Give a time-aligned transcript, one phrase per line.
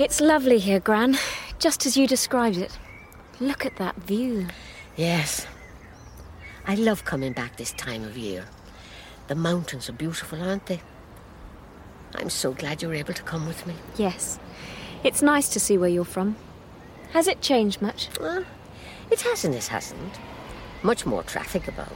[0.00, 1.18] It's lovely here, Gran.
[1.58, 2.78] Just as you described it.
[3.38, 4.46] Look at that view.
[4.96, 5.46] Yes.
[6.66, 8.46] I love coming back this time of year.
[9.28, 10.80] The mountains are beautiful, aren't they?
[12.14, 13.74] I'm so glad you were able to come with me.
[13.98, 14.38] Yes.
[15.04, 16.36] It's nice to see where you're from.
[17.10, 18.08] Has it changed much?
[18.18, 18.46] Well,
[19.10, 20.18] it hasn't, it hasn't.
[20.82, 21.92] Much more traffic about.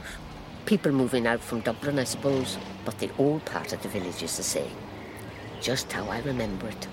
[0.67, 4.37] People moving out from Dublin, I suppose, but the old part of the village is
[4.37, 4.77] the same.
[5.59, 6.87] Just how I remember it.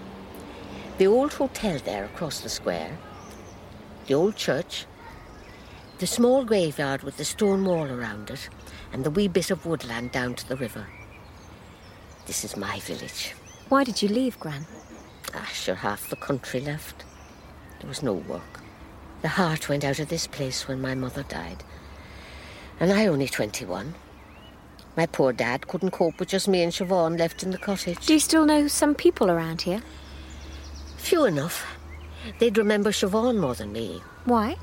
[1.03, 2.97] The old hotel there across the square,
[4.07, 4.87] the old church,
[5.99, 8.49] the small graveyard with the stone wall around it,
[8.93, 10.87] and the wee bit of woodland down to the river.
[12.27, 13.35] This is my village.
[13.69, 14.65] Why did you leave, Gran?
[15.35, 17.05] Ah, sure, half the country left.
[17.81, 18.61] There was no work.
[19.23, 21.65] The heart went out of this place when my mother died.
[22.79, 23.93] And I only 21.
[24.97, 28.07] My poor dad couldn't cope with just me and Siobhan left in the cottage.
[28.07, 29.83] Do you still know some people around here?
[31.03, 31.67] Few enough.
[32.39, 34.57] They'd remember Siobhan more than me, Why?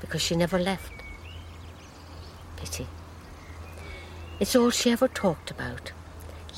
[0.00, 0.92] because she never left.
[2.56, 2.86] Pity.
[4.38, 5.90] It's all she ever talked about.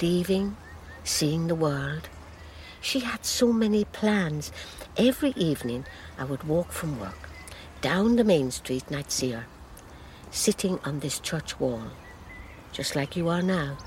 [0.02, 0.54] Leaving,
[1.02, 2.10] seeing the world.
[2.82, 4.52] She had so many plans.
[4.98, 5.86] Every evening
[6.18, 7.30] I would walk from work,
[7.80, 9.46] down the main street and I'd see her,
[10.30, 11.84] sitting on this church wall,
[12.70, 13.78] just like you are now,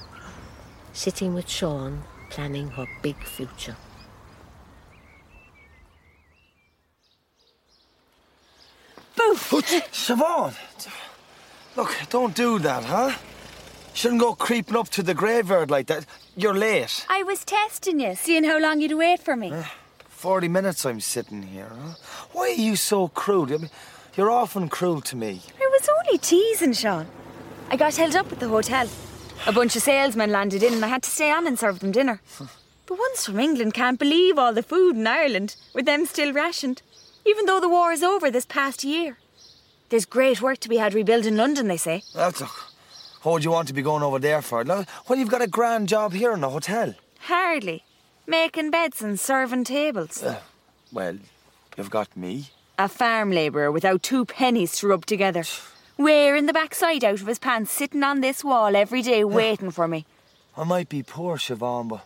[0.92, 2.02] sitting with Sean,
[2.32, 3.78] planning her big future.
[9.36, 10.54] Siobhan!
[11.76, 13.14] Look, don't do that, huh?
[13.94, 16.06] Shouldn't go creeping up to the graveyard like that.
[16.36, 17.06] You're late.
[17.10, 19.52] I was testing you, seeing how long you'd wait for me.
[20.08, 21.96] 40 minutes I'm sitting here, huh?
[22.32, 23.54] Why are you so cruel?
[23.54, 23.70] I mean,
[24.16, 25.42] you're often cruel to me.
[25.60, 27.08] I was only teasing, Sean.
[27.70, 28.88] I got held up at the hotel.
[29.46, 31.92] A bunch of salesmen landed in and I had to stay on and serve them
[31.92, 32.22] dinner.
[32.86, 36.82] the ones from England can't believe all the food in Ireland, with them still rationed,
[37.26, 39.18] even though the war is over this past year.
[39.90, 42.04] There's great work to be had rebuilding London, they say.
[42.16, 42.48] That's a...
[43.22, 44.64] What would you want to be going over there for?
[44.64, 44.86] Well,
[45.20, 46.94] you've got a grand job here in the hotel.
[47.20, 47.84] Hardly.
[48.28, 50.22] Making beds and serving tables.
[50.22, 50.40] Uh,
[50.92, 51.18] well,
[51.78, 52.50] you've got me.
[52.78, 55.44] A farm labourer without two pennies to rub together.
[55.98, 59.88] Wearing the backside out of his pants, sitting on this wall every day waiting for
[59.88, 60.06] me.
[60.58, 62.06] I might be poor, Siobhan, but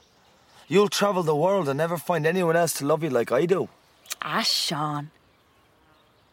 [0.68, 3.70] you'll travel the world and never find anyone else to love you like I do.
[4.22, 5.10] Ah, Sean.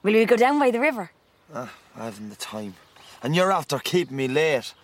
[0.02, 1.10] Will we go down by the river?
[1.56, 2.74] Ah, I haven't the time.
[3.22, 4.74] And you're after keeping me late.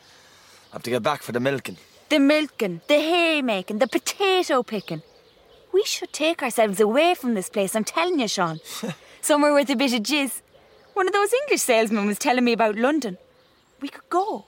[0.71, 1.79] I have to get back for the milking.
[2.11, 5.03] The milking, the haymaking, the potato picking.
[5.73, 8.61] We should take ourselves away from this place, I'm telling you, Sean.
[9.21, 10.43] Somewhere with a bit of jizz.
[10.95, 13.19] One of those English salesmen was telling me about London.
[13.81, 14.47] We could go.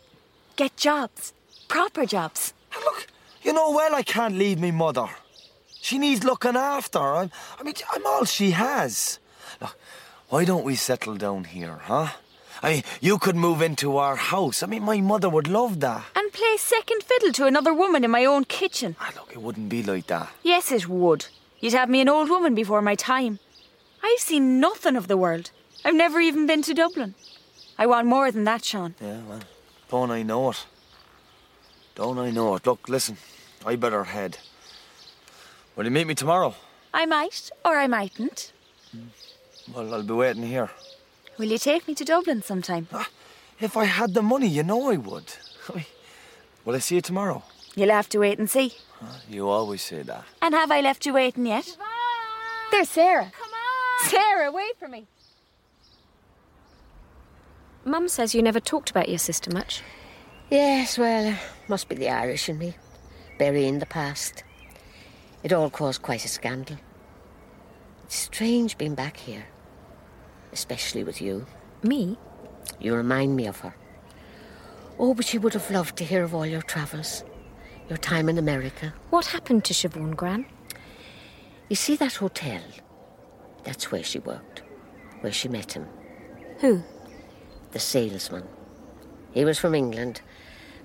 [0.55, 1.33] Get jobs.
[1.67, 2.55] Proper jobs.
[2.75, 3.07] And look,
[3.43, 5.09] you know well I can't leave me mother.
[5.81, 7.01] She needs looking after.
[7.01, 9.19] I'm, I mean, I'm all she has.
[10.33, 12.09] Why don't we settle down here, huh?
[12.63, 14.63] I mean, you could move into our house.
[14.63, 16.05] I mean, my mother would love that.
[16.17, 18.97] And play second fiddle to another woman in my own kitchen.
[18.99, 20.31] Ah, look, it wouldn't be like that.
[20.43, 21.27] Yes, it would.
[21.61, 23.41] You'd have me an old woman before my time.
[24.03, 25.51] I've seen nothing of the world.
[25.85, 27.15] I've never even been to Dublin.
[27.77, 28.95] I want more than that, Sean.
[29.03, 29.41] Yeah, well,
[29.91, 30.65] don't I know it?
[31.95, 32.65] Don't I know it?
[32.67, 33.19] Look, listen,
[33.67, 34.39] I better head.
[35.77, 36.55] Will you meet me tomorrow?
[36.95, 38.55] I might, or I mightn't.
[39.75, 40.71] Well, I'll be waiting here.
[41.39, 42.89] Will you take me to Dublin sometime?
[42.93, 43.09] Ah,
[43.61, 45.35] if I had the money, you know I would.
[46.65, 47.43] i'll I see you tomorrow?
[47.75, 48.73] You'll have to wait and see.
[49.03, 50.25] Ah, you always say that.
[50.41, 51.77] And have I left you waiting yet?
[52.71, 53.31] There's Sarah.
[53.39, 54.11] Come on.
[54.11, 55.07] Sarah, wait for me.
[57.85, 59.83] Mum says you never talked about your sister much.
[60.51, 61.37] Yes, well, uh,
[61.67, 62.75] must be the Irish in me,
[63.39, 64.45] burying the past.
[65.43, 66.77] It all caused quite a scandal.
[68.05, 69.47] It's strange being back here,
[70.53, 71.47] especially with you.
[71.83, 72.17] Me?
[72.81, 73.75] You remind me of her.
[74.99, 77.25] Oh, but she would have loved to hear of all your travels,
[77.89, 78.95] your time in America.
[79.11, 80.47] What happened to Siobhan, Gran?
[81.69, 82.61] You see that hotel?
[83.65, 84.63] That's where she worked,
[85.21, 85.87] where she met him,
[86.59, 86.83] Who?
[87.73, 88.47] the salesman.
[89.33, 90.21] He was from England.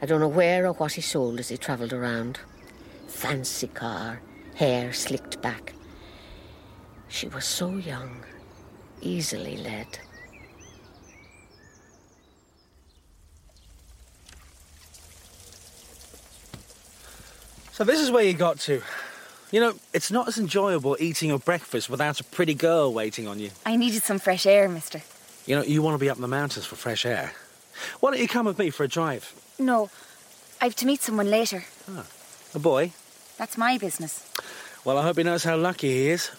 [0.02, 2.40] I don't know where or what he sold as he travelled around.
[3.08, 4.22] Fancy car,
[4.56, 5.74] hair slicked back.
[7.10, 8.24] She was so young,
[9.02, 10.00] easily led.
[17.72, 18.82] So this is where you got to.
[19.52, 23.40] You know, it's not as enjoyable eating your breakfast without a pretty girl waiting on
[23.40, 23.52] you.
[23.66, 25.02] I needed some fresh air, mister.
[25.46, 27.32] You know, you want to be up in the mountains for fresh air.
[28.00, 29.34] Why don't you come with me for a drive?
[29.60, 29.90] No,
[30.60, 31.64] I've to meet someone later.
[31.90, 32.06] Ah,
[32.56, 32.92] A boy?
[33.38, 34.26] That's my business.
[34.84, 36.32] Well, I hope he knows how lucky he is.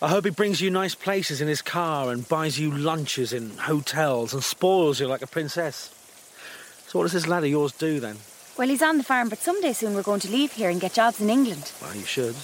[0.00, 3.50] I hope he brings you nice places in his car and buys you lunches in
[3.58, 5.90] hotels and spoils you like a princess.
[6.86, 8.16] So what does this lad of yours do then?
[8.56, 10.92] Well, he's on the farm, but someday soon we're going to leave here and get
[10.92, 11.72] jobs in England.
[11.82, 12.36] Well, you should.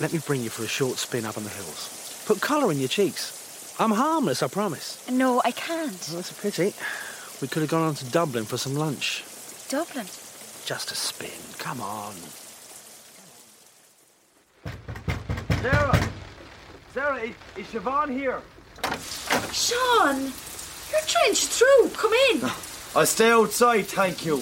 [0.00, 2.24] Let me bring you for a short spin up on the hills.
[2.26, 3.76] Put colour in your cheeks.
[3.78, 5.08] I'm harmless, I promise.
[5.08, 5.92] No, I can't.
[6.08, 6.74] Well, that's a pity.
[7.40, 9.22] We could have gone on to Dublin for some lunch.
[9.68, 10.06] Dublin.
[10.64, 11.30] Just a spin.
[11.58, 12.14] Come on.
[15.62, 16.08] Sarah!
[16.92, 18.42] Sarah, is, is Siobhan here?
[19.50, 21.88] Sean, you're drenched through.
[21.94, 22.42] Come in.
[22.94, 24.36] I'll stay outside, thank you.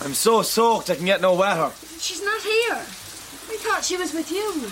[0.00, 1.72] I'm so soaked I can get no wetter.
[1.98, 2.76] She's not here.
[3.48, 4.70] We thought she was with you.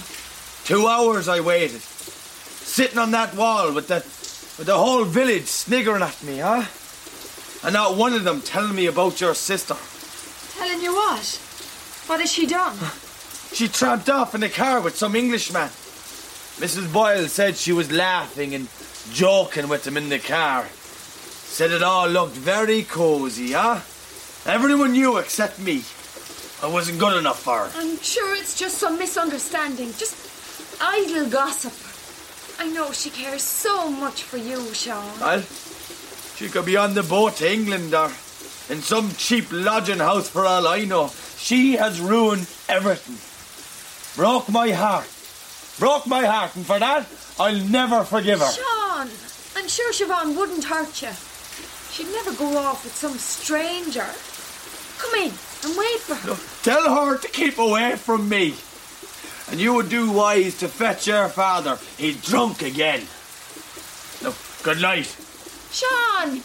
[0.64, 1.80] Two hours I waited.
[1.80, 3.96] Sitting on that wall with the
[4.56, 6.64] with the whole village sniggering at me, huh?
[7.64, 9.74] And not one of them telling me about your sister.
[10.56, 11.40] Telling you what?
[12.06, 12.76] What has she done?
[13.52, 15.70] She tramped off in a car with some Englishman.
[16.58, 16.92] Mrs.
[16.92, 18.68] Boyle said she was laughing and
[19.12, 20.66] joking with him in the car.
[20.66, 23.80] Said it all looked very cosy, huh?
[24.46, 25.82] Everyone knew except me.
[26.62, 27.72] I wasn't good enough for her.
[27.76, 29.88] I'm sure it's just some misunderstanding.
[29.98, 30.16] Just
[30.80, 31.72] idle gossip.
[32.58, 35.18] I know she cares so much for you, Sean.
[35.20, 35.42] Well,
[36.36, 38.10] she could be on the boat to England or
[38.70, 41.10] in some cheap lodging house for all I know.
[41.36, 43.18] She has ruined everything.
[44.16, 45.08] Broke my heart.
[45.78, 47.06] Broke my heart, and for that,
[47.38, 48.50] I'll never forgive her.
[48.50, 49.08] Sean,
[49.56, 51.10] I'm sure Siobhan wouldn't hurt you.
[51.90, 54.06] She'd never go off with some stranger.
[54.98, 55.32] Come in
[55.64, 56.36] and wait for her.
[56.62, 58.54] Tell her to keep away from me.
[59.50, 61.78] And you would do wise to fetch your father.
[61.98, 63.02] He's drunk again.
[64.22, 65.06] No, good night.
[65.70, 66.40] Sean!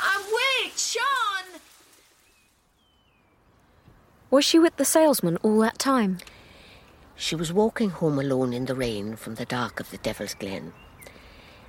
[0.00, 1.60] Uh, wait, Sean!
[4.30, 6.18] Was she with the salesman all that time?
[7.16, 10.72] She was walking home alone in the rain from the dark of the Devil's Glen,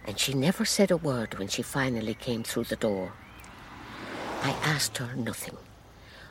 [0.05, 3.13] and she never said a word when she finally came through the door.
[4.41, 5.57] I asked her nothing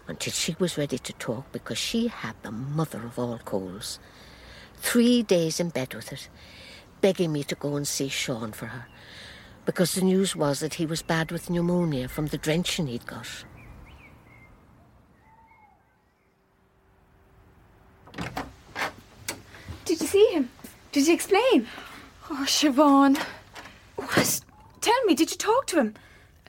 [0.06, 3.98] until she was ready to talk because she had the mother of all colds.
[4.76, 6.28] Three days in bed with it,
[7.00, 8.86] begging me to go and see Sean for her
[9.64, 13.44] because the news was that he was bad with pneumonia from the drenching he'd got.
[19.84, 20.50] Did you see him?
[20.92, 21.66] Did you explain?
[22.30, 23.18] Oh, Siobhan.
[23.96, 24.40] What?
[24.80, 25.94] Tell me, did you talk to him?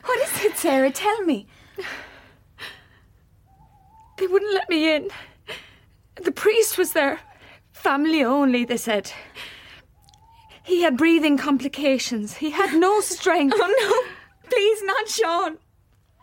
[0.03, 0.91] What is it, Sarah?
[0.91, 1.47] Tell me.
[4.17, 5.09] They wouldn't let me in.
[6.23, 7.19] The priest was there.
[7.73, 9.11] Family only, they said.
[10.63, 12.35] He had breathing complications.
[12.35, 13.55] He had no strength.
[13.57, 14.49] Oh no!
[14.49, 15.57] Please, not Sean.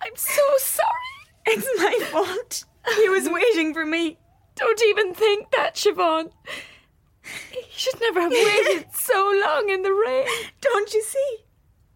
[0.03, 0.89] I'm so sorry.
[1.47, 2.65] It's my fault.
[2.97, 4.17] He was waiting for me.
[4.57, 6.31] Don't even think that, Siobhan.
[7.51, 10.27] He should never have waited so long in the rain.
[10.61, 11.39] Don't you see?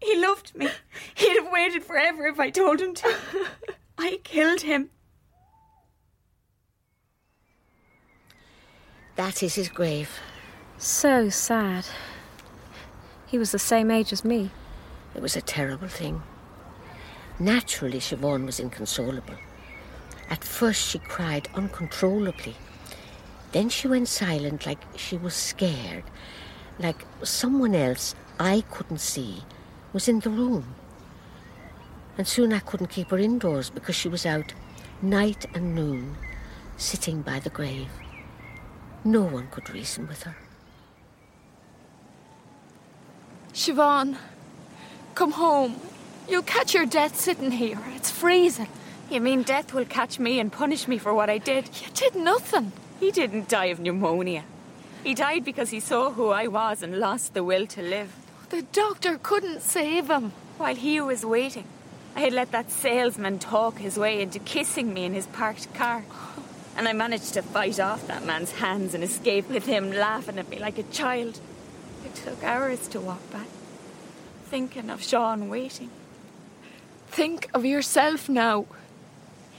[0.01, 0.69] He loved me.
[1.15, 3.15] He'd have waited forever if I told him to.
[3.97, 4.89] I killed him.
[9.15, 10.11] That is his grave.
[10.77, 11.85] So sad.
[13.25, 14.51] He was the same age as me.
[15.15, 16.21] It was a terrible thing.
[17.39, 19.35] Naturally, Siobhan was inconsolable.
[20.29, 22.55] At first, she cried uncontrollably.
[23.51, 26.03] Then she went silent like she was scared,
[26.79, 29.43] like someone else I couldn't see
[29.93, 30.75] was in the room.
[32.17, 34.53] And soon I couldn't keep her indoors because she was out
[35.01, 36.17] night and noon,
[36.75, 37.89] sitting by the grave.
[39.03, 40.35] No one could reason with her.
[43.53, 44.17] Siobhan,
[45.15, 45.79] come home.
[46.27, 47.79] You'll catch your death sitting here.
[47.95, 48.67] It's freezing.
[49.09, 51.69] You mean death will catch me and punish me for what I did?
[51.81, 52.73] You did nothing.
[52.99, 54.43] He didn't die of pneumonia.
[55.03, 58.11] He died because he saw who I was and lost the will to live.
[58.49, 60.33] The doctor couldn't save him.
[60.57, 61.65] While he was waiting,
[62.15, 66.03] I had let that salesman talk his way into kissing me in his parked car.
[66.75, 70.49] And I managed to fight off that man's hands and escape with him laughing at
[70.49, 71.39] me like a child.
[72.03, 73.47] It took hours to walk back,
[74.45, 75.91] thinking of Sean waiting.
[77.09, 78.65] Think of yourself now.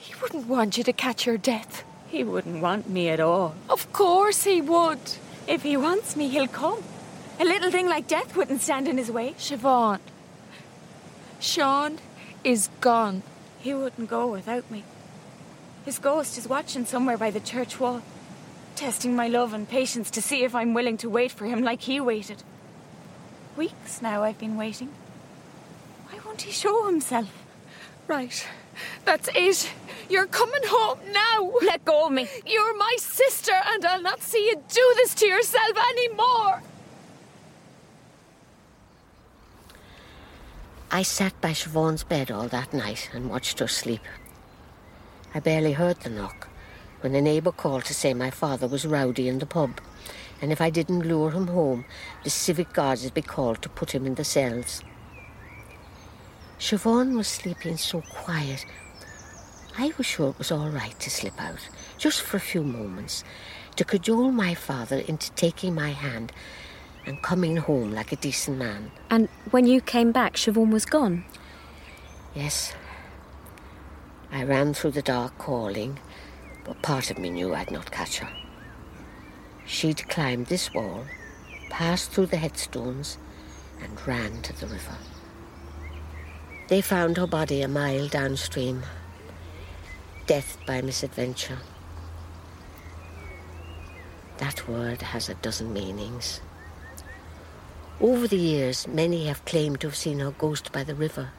[0.00, 1.84] He wouldn't want you to catch your death.
[2.08, 3.54] He wouldn't want me at all.
[3.68, 4.98] Of course he would.
[5.46, 6.82] If he wants me, he'll come.
[7.40, 9.34] A little thing like death wouldn't stand in his way.
[9.38, 10.00] Siobhan,
[11.40, 11.98] Sean
[12.42, 13.22] is gone.
[13.60, 14.84] He wouldn't go without me.
[15.84, 18.02] His ghost is watching somewhere by the church wall,
[18.74, 21.82] testing my love and patience to see if I'm willing to wait for him like
[21.82, 22.42] he waited.
[23.56, 24.90] Weeks now I've been waiting.
[26.08, 27.30] Why won't he show himself?
[28.06, 28.46] Right.
[29.04, 29.70] That's it.
[30.08, 31.52] You're coming home now.
[31.62, 32.28] Let go of me.
[32.46, 36.62] You're my sister, and I'll not see you do this to yourself anymore.
[40.90, 44.00] I sat by Siobhan's bed all that night and watched her sleep.
[45.34, 46.48] I barely heard the knock
[47.00, 49.80] when a neighbour called to say my father was rowdy in the pub,
[50.40, 51.84] and if I didn't lure him home,
[52.24, 54.82] the civic guards would be called to put him in the cells.
[56.58, 58.66] Siobhan was sleeping so quiet.
[59.78, 63.22] I was sure it was all right to slip out, just for a few moments,
[63.76, 66.32] to cajole my father into taking my hand
[67.06, 68.90] and coming home like a decent man.
[69.08, 71.24] And when you came back, Siobhan was gone?
[72.34, 72.74] Yes.
[74.32, 76.00] I ran through the dark calling,
[76.64, 78.28] but part of me knew I'd not catch her.
[79.64, 81.04] She'd climbed this wall,
[81.70, 83.16] passed through the headstones,
[83.80, 84.96] and ran to the river.
[86.68, 88.82] They found her body a mile downstream.
[90.26, 91.56] Death by misadventure.
[94.36, 96.42] That word has a dozen meanings.
[98.02, 101.30] Over the years, many have claimed to have seen her ghost by the river.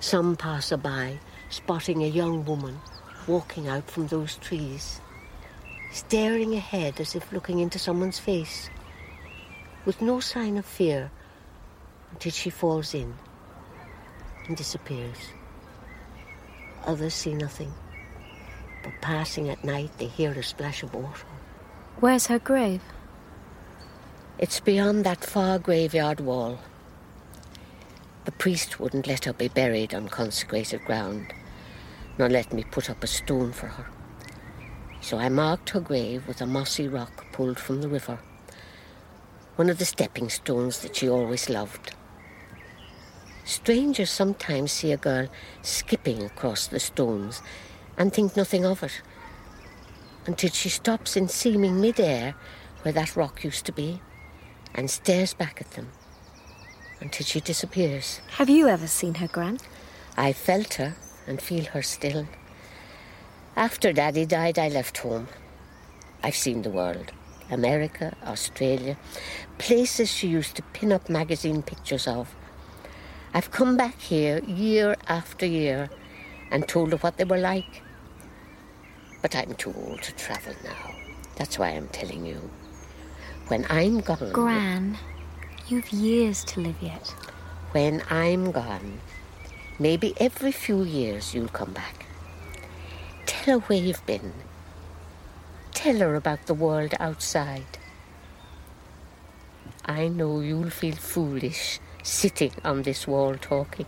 [0.00, 1.18] Some passer by,
[1.48, 2.78] spotting a young woman
[3.26, 5.00] walking out from those trees,
[5.92, 8.68] staring ahead as if looking into someone's face,
[9.86, 11.10] with no sign of fear
[12.12, 13.14] until she falls in
[14.46, 15.18] and disappears.
[16.84, 17.72] Others see nothing,
[18.82, 21.26] but passing at night they hear a splash of water.
[22.00, 22.82] Where's her grave?
[24.38, 26.58] It's beyond that far graveyard wall.
[28.24, 31.32] The priest wouldn't let her be buried on consecrated ground,
[32.18, 33.86] nor let me put up a stone for her.
[35.00, 38.18] So I marked her grave with a mossy rock pulled from the river,
[39.56, 41.94] one of the stepping stones that she always loved.
[43.44, 45.28] Strangers sometimes see a girl
[45.62, 47.42] skipping across the stones
[47.98, 49.02] and think nothing of it
[50.26, 52.34] until she stops in seeming mid-air
[52.82, 54.00] where that rock used to be
[54.74, 55.88] and stares back at them
[57.00, 58.20] until she disappears.
[58.36, 59.58] Have you ever seen her, Gran?
[60.16, 60.94] I felt her
[61.26, 62.26] and feel her still.
[63.56, 65.28] After Daddy died, I left home.
[66.22, 67.12] I've seen the world
[67.50, 68.96] America, Australia,
[69.58, 72.34] places she used to pin up magazine pictures of.
[73.34, 75.88] I've come back here year after year
[76.50, 77.82] and told her what they were like.
[79.22, 80.94] But I'm too old to travel now.
[81.36, 82.50] That's why I'm telling you.
[83.48, 84.32] When I'm gone.
[84.32, 84.98] Gran,
[85.68, 87.08] you've years to live yet.
[87.70, 89.00] When I'm gone,
[89.78, 92.04] maybe every few years you'll come back.
[93.24, 94.34] Tell her where you've been.
[95.72, 97.78] Tell her about the world outside.
[99.86, 103.86] I know you'll feel foolish sitting on this wall talking.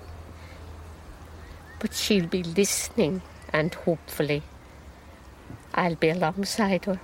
[1.80, 4.42] But she'll be listening, and hopefully,
[5.74, 7.00] I'll be alongside her,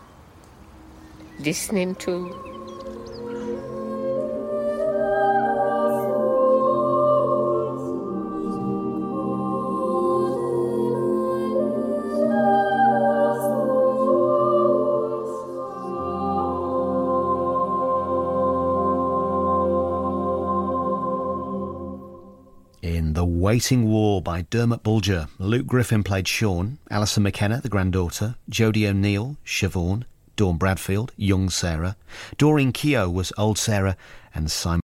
[1.38, 2.49] listening to.
[23.50, 29.38] Waiting Wall by Dermot Bolger, Luke Griffin played Sean, Alison McKenna, the granddaughter, Jodie O'Neill,
[29.44, 30.04] Siobhan,
[30.36, 31.96] Dawn Bradfield, young Sarah,
[32.38, 33.96] Doreen Keogh was old Sarah,
[34.32, 34.79] and Simon.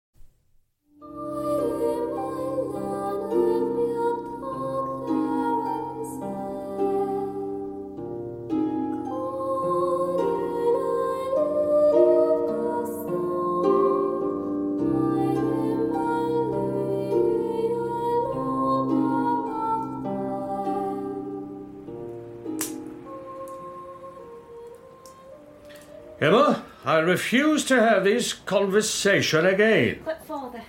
[27.12, 30.00] Refuse to have this conversation again.
[30.06, 30.62] But, Father,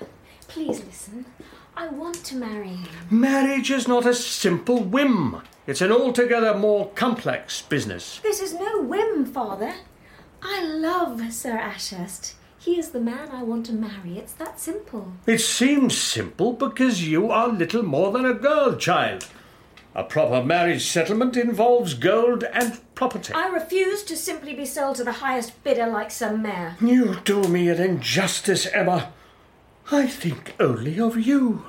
[0.48, 1.24] please listen.
[1.76, 2.88] I want to marry him.
[3.08, 5.40] Marriage is not a simple whim.
[5.68, 8.18] It's an altogether more complex business.
[8.24, 9.72] This is no whim, Father.
[10.42, 12.34] I love Sir Ashurst.
[12.58, 14.18] He is the man I want to marry.
[14.18, 15.12] It's that simple.
[15.26, 19.28] It seems simple because you are little more than a girl child.
[19.94, 23.34] A proper marriage settlement involves gold and property.
[23.34, 26.76] I refuse to simply be sold to the highest bidder like some mare.
[26.80, 29.12] You do me an injustice, Emma.
[29.90, 31.66] I think only of you.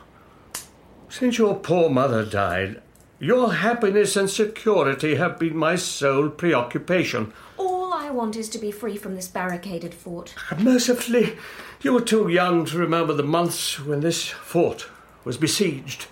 [1.09, 2.81] Since your poor mother died,
[3.19, 7.33] your happiness and security have been my sole preoccupation.
[7.57, 10.33] All I want is to be free from this barricaded fort.
[10.57, 11.37] Mercifully,
[11.81, 14.87] you were too young to remember the months when this fort
[15.23, 16.07] was besieged,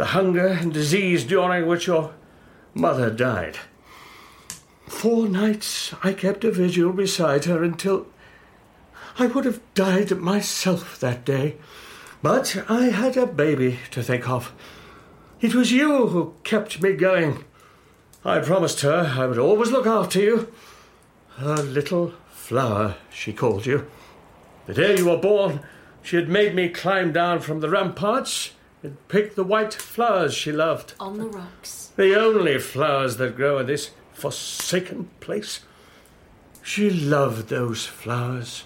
[0.00, 2.14] the hunger and disease during which your
[2.72, 3.58] mother died.
[4.88, 8.06] Four nights I kept a vigil beside her until
[9.18, 11.56] I would have died myself that day.
[12.22, 14.54] But I had a baby to think of.
[15.42, 17.44] It was you who kept me going.
[18.24, 20.50] I promised her I would always look after you.
[21.36, 23.86] Her little flower, she called you.
[24.64, 25.60] The day you were born,
[26.02, 30.52] she had made me climb down from the ramparts and pick the white flowers she
[30.52, 30.94] loved.
[30.98, 31.92] On the rocks.
[31.96, 35.60] The only flowers that grow in this forsaken place.
[36.62, 38.64] She loved those flowers.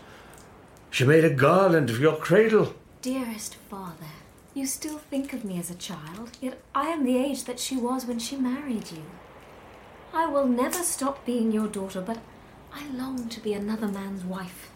[0.90, 2.74] She made a garland of your cradle.
[3.02, 4.12] Dearest Father,
[4.54, 7.76] you still think of me as a child, yet I am the age that she
[7.76, 9.02] was when she married you.
[10.12, 12.18] I will never stop being your daughter, but
[12.72, 14.70] I long to be another man's wife.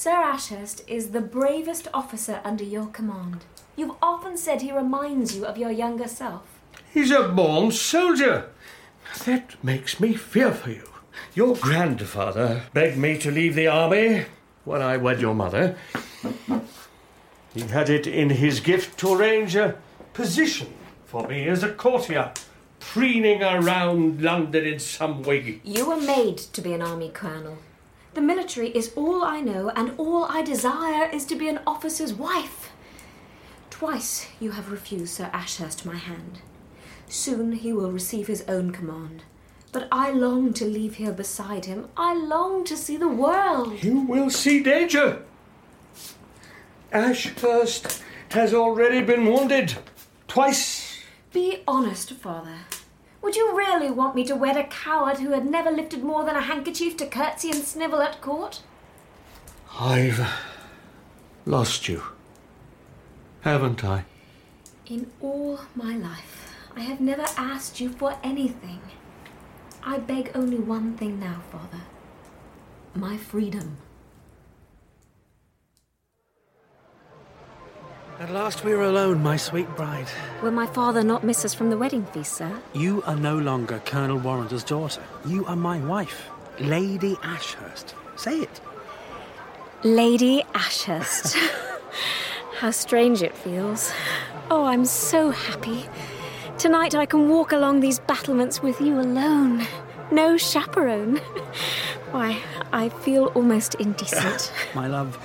[0.00, 3.44] Sir Ashurst is the bravest officer under your command.
[3.74, 6.60] You've often said he reminds you of your younger self.
[6.94, 8.48] He's a born soldier.
[9.24, 10.88] That makes me fear for you.
[11.34, 14.26] Your grandfather begged me to leave the army
[14.64, 15.76] when I wed your mother.
[17.52, 19.78] He had it in his gift to arrange a
[20.12, 20.74] position
[21.06, 22.32] for me as a courtier,
[22.78, 25.60] preening around London in some wig.
[25.64, 27.58] You were made to be an army colonel.
[28.14, 32.12] The military is all I know, and all I desire is to be an officer's
[32.12, 32.70] wife.
[33.70, 36.40] Twice you have refused Sir Ashurst my hand.
[37.08, 39.22] Soon he will receive his own command.
[39.70, 41.88] But I long to leave here beside him.
[41.96, 43.82] I long to see the world.
[43.84, 45.22] You will see danger.
[46.90, 49.76] Ashurst has already been wounded.
[50.26, 50.98] Twice.
[51.32, 52.60] Be honest, Father.
[53.22, 56.36] Would you really want me to wed a coward who had never lifted more than
[56.36, 58.62] a handkerchief to curtsy and snivel at court?
[59.78, 60.26] I've
[61.44, 62.02] lost you.
[63.40, 64.04] Haven't I?
[64.86, 68.80] In all my life, I have never asked you for anything.
[69.82, 71.82] I beg only one thing now, Father
[72.98, 73.76] my freedom.
[78.20, 80.08] At last we are alone, my sweet bride.
[80.42, 82.52] Will my father not miss us from the wedding feast, sir?
[82.74, 85.02] You are no longer Colonel Warrender's daughter.
[85.24, 86.28] You are my wife,
[86.58, 87.94] Lady Ashurst.
[88.16, 88.60] Say it.
[89.84, 91.36] Lady Ashurst.
[92.58, 93.92] How strange it feels.
[94.50, 95.84] Oh, I'm so happy.
[96.58, 99.64] Tonight I can walk along these battlements with you alone.
[100.10, 101.18] No chaperone.
[102.10, 104.52] Why, I feel almost indecent.
[104.74, 105.16] my love,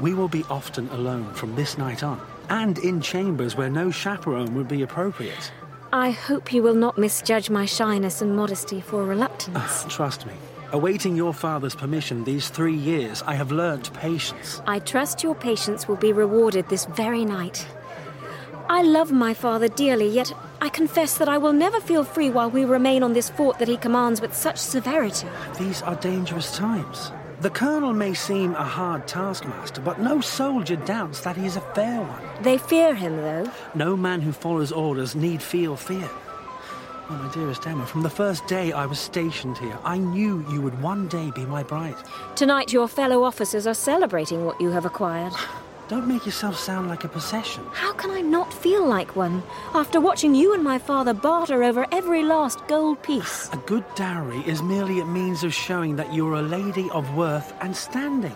[0.00, 4.54] we will be often alone from this night on, and in chambers where no chaperone
[4.54, 5.52] would be appropriate.
[5.92, 9.56] I hope you will not misjudge my shyness and modesty for reluctance.
[9.56, 10.32] Ah, trust me.
[10.72, 14.62] Awaiting your father's permission these three years, I have learnt patience.
[14.66, 17.66] I trust your patience will be rewarded this very night.
[18.70, 22.48] I love my father dearly, yet I confess that I will never feel free while
[22.48, 25.28] we remain on this fort that he commands with such severity.
[25.58, 27.12] These are dangerous times.
[27.42, 31.60] The colonel may seem a hard taskmaster, but no soldier doubts that he is a
[31.74, 32.22] fair one.
[32.40, 33.50] They fear him, though.
[33.74, 36.08] No man who follows orders need feel fear.
[37.10, 40.60] Oh, my dearest Emma, from the first day I was stationed here, I knew you
[40.60, 41.96] would one day be my bride.
[42.36, 45.32] Tonight, your fellow officers are celebrating what you have acquired.
[45.92, 47.62] Don't make yourself sound like a possession.
[47.74, 49.42] How can I not feel like one
[49.74, 53.50] after watching you and my father barter over every last gold piece?
[53.52, 57.52] A good dowry is merely a means of showing that you're a lady of worth
[57.60, 58.34] and standing.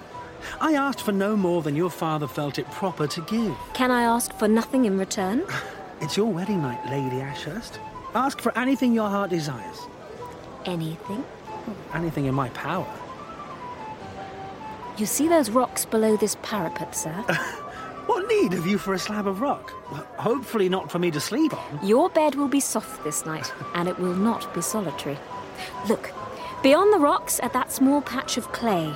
[0.61, 3.57] I asked for no more than your father felt it proper to give.
[3.73, 5.43] Can I ask for nothing in return?
[6.03, 7.81] It's your wedding night, Lady Ashurst.
[8.15, 9.79] Ask for anything your heart desires.
[10.67, 11.25] Anything?
[11.95, 12.87] Anything in my power.
[14.99, 17.13] You see those rocks below this parapet, sir?
[18.07, 19.73] what need have you for a slab of rock?
[19.93, 21.87] Well, hopefully not for me to sleep on.
[21.87, 25.19] Your bed will be soft this night, and it will not be solitary.
[25.89, 26.13] Look,
[26.63, 28.93] Beyond the rocks, at that small patch of clay.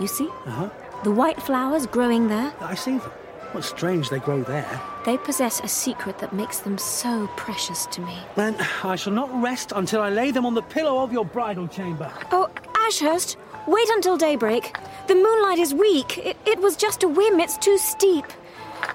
[0.00, 0.26] You see?
[0.46, 0.70] Uh-huh.
[1.04, 3.12] The white flowers growing there, I see them.
[3.52, 4.80] What strange they grow there.
[5.04, 8.18] they possess a secret that makes them so precious to me.
[8.34, 11.68] Then I shall not rest until I lay them on the pillow of your bridal
[11.68, 12.10] chamber.
[12.32, 12.48] Oh,
[12.88, 14.76] Ashurst, wait until daybreak.
[15.08, 16.18] The moonlight is weak.
[16.18, 18.26] It, it was just a whim, it's too steep.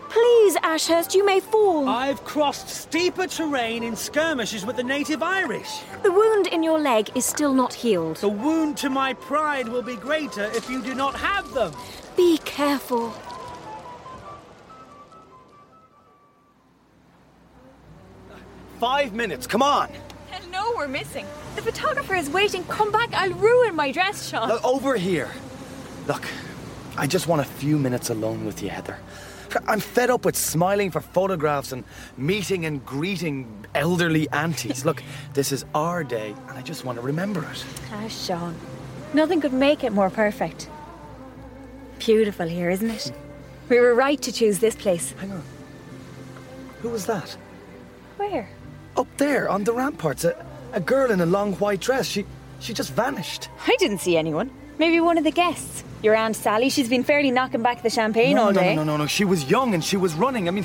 [0.10, 1.88] Please, Ashurst, you may fall.
[1.88, 5.80] I've crossed steeper terrain in skirmishes with the native Irish.
[6.04, 8.18] The wound in your leg is still not healed.
[8.18, 11.74] The wound to my pride will be greater if you do not have them.
[12.16, 13.14] Be careful.
[18.80, 19.90] Five minutes, come on.
[20.52, 21.26] No, we're missing.
[21.56, 22.64] The photographer is waiting.
[22.66, 24.50] Come back, I'll ruin my dress, Sean.
[24.50, 25.30] Look, over here.
[26.08, 26.26] Look,
[26.98, 28.98] I just want a few minutes alone with you, Heather.
[29.66, 31.84] I'm fed up with smiling for photographs and
[32.18, 34.86] meeting and greeting elderly aunties.
[34.86, 37.66] Look, this is our day, and I just want to remember it.
[37.92, 38.56] Ah, Sean.
[39.14, 40.70] Nothing could make it more perfect.
[42.00, 43.12] Beautiful here, isn't it?
[43.70, 45.14] We were right to choose this place.
[45.20, 45.44] Hang on.
[46.82, 47.36] Who was that?
[48.16, 48.48] Where?
[48.98, 52.08] Up there on the ramparts, a, a girl in a long white dress.
[52.08, 52.26] She
[52.60, 53.50] she just vanished.
[53.68, 54.50] I didn't see anyone.
[54.80, 55.84] Maybe one of the guests.
[56.04, 58.76] Your Aunt Sally, she's been fairly knocking back the champagne no, all no, day.
[58.76, 59.08] no, no, no, no.
[59.08, 60.48] She was young and she was running.
[60.48, 60.64] I mean,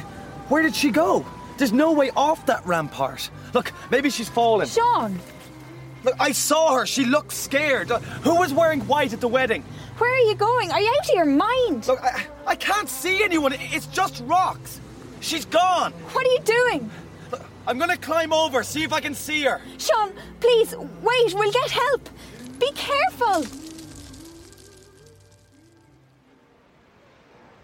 [0.49, 1.25] where did she go?
[1.59, 3.31] There's no way off that rampart.
[3.55, 4.67] Look, maybe she's fallen.
[4.69, 5.19] Sean,
[6.05, 6.87] Look, I saw her.
[6.87, 7.91] She looked scared.
[7.91, 9.63] Uh, who was wearing white at the wedding?
[9.99, 10.73] where are you going?
[10.73, 11.87] Are you out of your mind?
[11.87, 13.53] Look, I, I can't see anyone.
[13.57, 14.81] It's just rocks.
[15.21, 15.93] She's gone.
[15.93, 16.91] What are you doing?
[17.63, 19.61] Look, I'm gonna climb over, see if I can see her.
[19.79, 22.09] Sean, please, wait, we'll get help.
[22.59, 23.47] Be careful.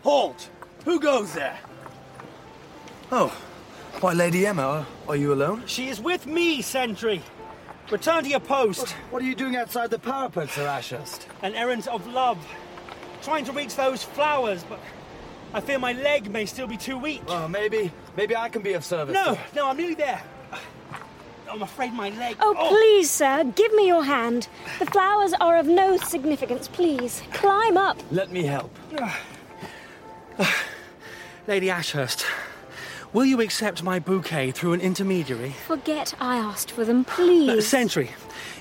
[0.02, 0.48] Halt!
[0.84, 1.58] Who goes there?
[3.11, 3.28] Oh,
[4.00, 5.62] why, Lady Emma, are you alone?
[5.66, 7.22] She is with me, sentry.
[7.90, 8.90] Return to your post.
[9.11, 11.26] What are you doing outside the parapet, Sir Ashurst?
[11.42, 12.38] An errand of love.
[13.22, 14.78] Trying to reach those flowers, but
[15.54, 17.26] I fear my leg may still be too weak.
[17.26, 19.14] Well, maybe, maybe I can be of service.
[19.14, 19.40] No, sir.
[19.54, 20.22] no, I'm nearly there.
[21.50, 22.37] I'm afraid my leg.
[22.40, 24.48] Oh, please, sir, give me your hand.
[24.78, 27.22] The flowers are of no significance, please.
[27.32, 27.98] Climb up.
[28.11, 28.70] Let me help.
[31.46, 32.26] Lady Ashurst,
[33.14, 35.50] will you accept my bouquet through an intermediary?
[35.66, 37.48] Forget I asked for them, please.
[37.48, 38.11] Uh, sentry,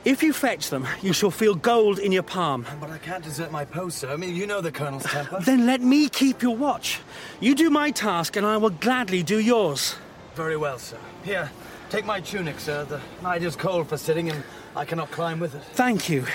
[0.05, 2.65] if you fetch them, you shall feel gold in your palm.
[2.79, 4.11] But I can't desert my post, sir.
[4.11, 5.39] I mean, you know the Colonel's temper.
[5.41, 6.99] Then let me keep your watch.
[7.39, 9.95] You do my task, and I will gladly do yours.
[10.35, 10.97] Very well, sir.
[11.23, 11.49] Here,
[11.89, 12.85] take my tunic, sir.
[12.85, 14.43] The night is cold for sitting, and
[14.75, 15.63] I cannot climb with it.
[15.73, 16.25] Thank you.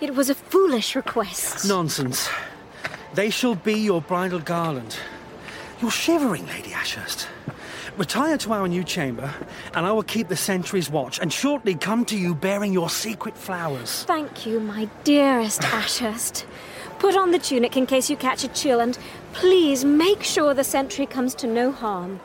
[0.00, 1.66] It was a foolish request.
[1.66, 2.28] Nonsense.
[3.14, 4.98] They shall be your bridal garland.
[5.80, 7.28] You're shivering, Lady Ashurst.
[7.96, 9.32] Retire to our new chamber,
[9.72, 13.38] and I will keep the sentry's watch, and shortly come to you bearing your secret
[13.38, 14.02] flowers.
[14.02, 16.44] Thank you, my dearest Ashurst.
[16.98, 18.98] Put on the tunic in case you catch a chill, and
[19.32, 22.18] please make sure the sentry comes to no harm.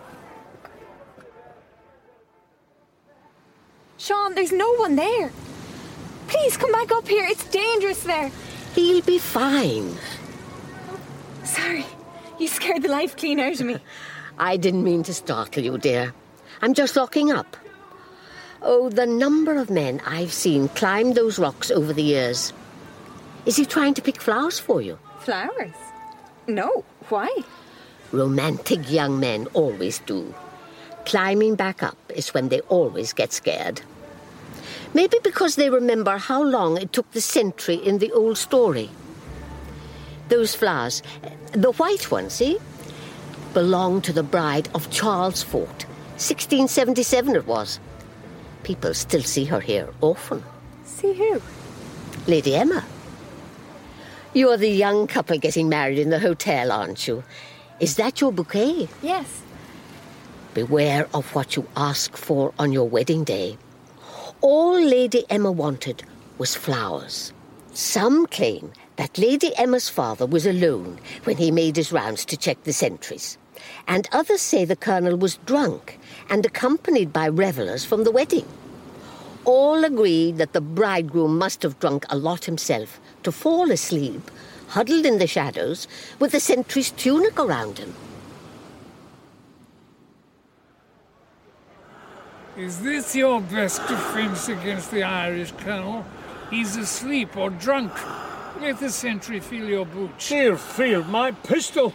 [3.97, 5.31] Sean, there's no one there.
[6.29, 7.25] Please come back up here.
[7.27, 8.31] It's dangerous there.
[8.73, 9.95] He'll be fine.
[11.43, 11.85] Sorry,
[12.39, 13.77] you scared the life clean out of me.
[14.39, 16.13] I didn't mean to startle you, dear.
[16.61, 17.57] I'm just locking up.
[18.61, 22.53] Oh, the number of men I've seen climb those rocks over the years.
[23.45, 24.97] Is he trying to pick flowers for you?
[25.19, 25.75] Flowers?
[26.47, 27.29] No, why?
[28.13, 30.33] Romantic young men always do.
[31.05, 33.81] Climbing back up is when they always get scared.
[34.93, 38.89] Maybe because they remember how long it took the sentry in the old story.
[40.29, 41.03] Those flowers,
[41.51, 42.57] the white ones, see,
[43.53, 45.85] belonged to the bride of Charles Fort.
[46.17, 47.79] 1677 it was.
[48.63, 50.43] People still see her here often.
[50.83, 51.41] See who?
[52.27, 52.85] Lady Emma.
[54.33, 57.23] You're the young couple getting married in the hotel, aren't you?
[57.79, 58.87] Is that your bouquet?
[59.01, 59.41] Yes.
[60.53, 63.57] Beware of what you ask for on your wedding day.
[64.41, 66.03] All Lady Emma wanted
[66.37, 67.33] was flowers.
[67.73, 72.61] Some claim that Lady Emma's father was alone when he made his rounds to check
[72.63, 73.38] the sentries,
[73.87, 78.45] and others say the colonel was drunk and accompanied by revellers from the wedding.
[79.45, 84.29] All agree that the bridegroom must have drunk a lot himself to fall asleep,
[84.69, 85.87] huddled in the shadows,
[86.19, 87.93] with the sentry's tunic around him.
[92.57, 96.05] Is this your best defense against the Irish colonel?
[96.49, 97.93] He's asleep or drunk.
[98.59, 100.27] Let the sentry feel your boots.
[100.27, 101.93] He'll feel my pistol.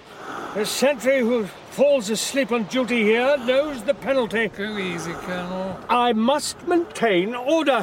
[0.57, 4.47] A sentry who falls asleep on duty here knows the penalty.
[4.49, 5.77] Go easy, Colonel.
[5.88, 7.83] I must maintain order.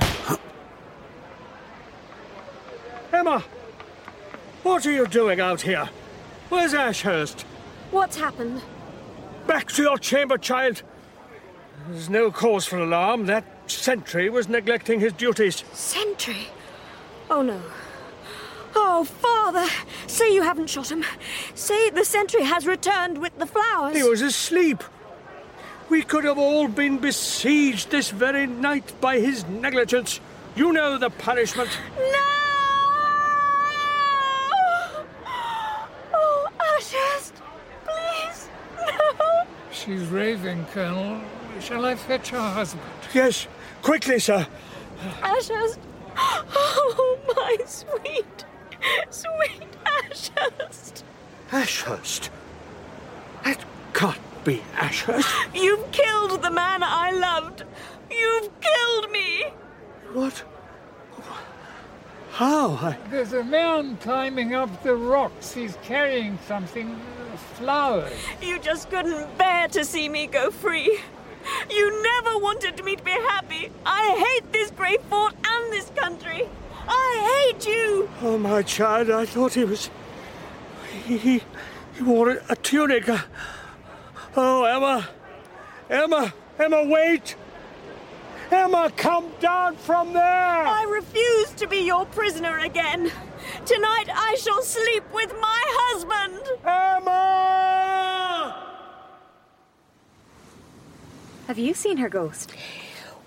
[3.11, 3.43] Emma!
[4.63, 5.89] What are you doing out here?
[6.47, 7.41] Where's Ashurst?
[7.91, 8.61] What's happened?
[9.47, 10.81] Back to your chamber, child.
[11.89, 13.25] There's no cause for alarm.
[13.25, 15.65] That sentry was neglecting his duties.
[15.73, 16.47] Sentry?
[17.29, 17.61] Oh no.
[18.75, 19.67] Oh, Father!
[20.07, 21.03] Say you haven't shot him.
[21.55, 23.95] Say the sentry has returned with the flowers.
[23.95, 24.83] He was asleep.
[25.89, 30.19] We could have all been besieged this very night by his negligence.
[30.55, 31.69] You know the punishment.
[31.97, 32.17] No!
[36.13, 37.33] Oh, Ashurst!
[37.85, 39.43] Please, no!
[39.71, 41.21] She's raving, Colonel.
[41.59, 42.85] Shall I fetch her husband?
[43.13, 43.47] Yes,
[43.81, 44.47] quickly, sir.
[45.21, 45.79] Ashurst!
[46.15, 48.45] Oh, my sweet,
[49.09, 51.03] sweet Ashurst!
[51.51, 52.29] Ashurst?
[53.43, 53.63] That
[53.93, 55.29] can't be Ashurst.
[55.53, 57.63] You've killed the man I loved!
[58.09, 59.45] You've killed me!
[60.13, 60.43] What?
[62.31, 62.71] How?
[62.71, 62.97] I...
[63.09, 65.53] There's a man climbing up the rocks.
[65.53, 66.89] He's carrying something.
[66.89, 68.11] Uh, flowers.
[68.41, 70.99] You just couldn't bear to see me go free.
[71.69, 73.71] You never wanted me to be happy.
[73.85, 76.47] I hate this great fort and this country.
[76.93, 78.09] I hate you.
[78.21, 79.89] Oh, my child, I thought he was.
[81.05, 81.41] He, he,
[81.95, 83.09] he wore a, a tunic.
[84.35, 85.09] Oh, Emma!
[85.89, 86.33] Emma!
[86.59, 87.35] Emma, wait!
[88.51, 90.23] Emma, come down from there!
[90.23, 93.11] I refuse to be your prisoner again.
[93.65, 96.41] Tonight I shall sleep with my husband.
[96.65, 97.21] Emma!
[101.47, 102.51] Have you seen her ghost?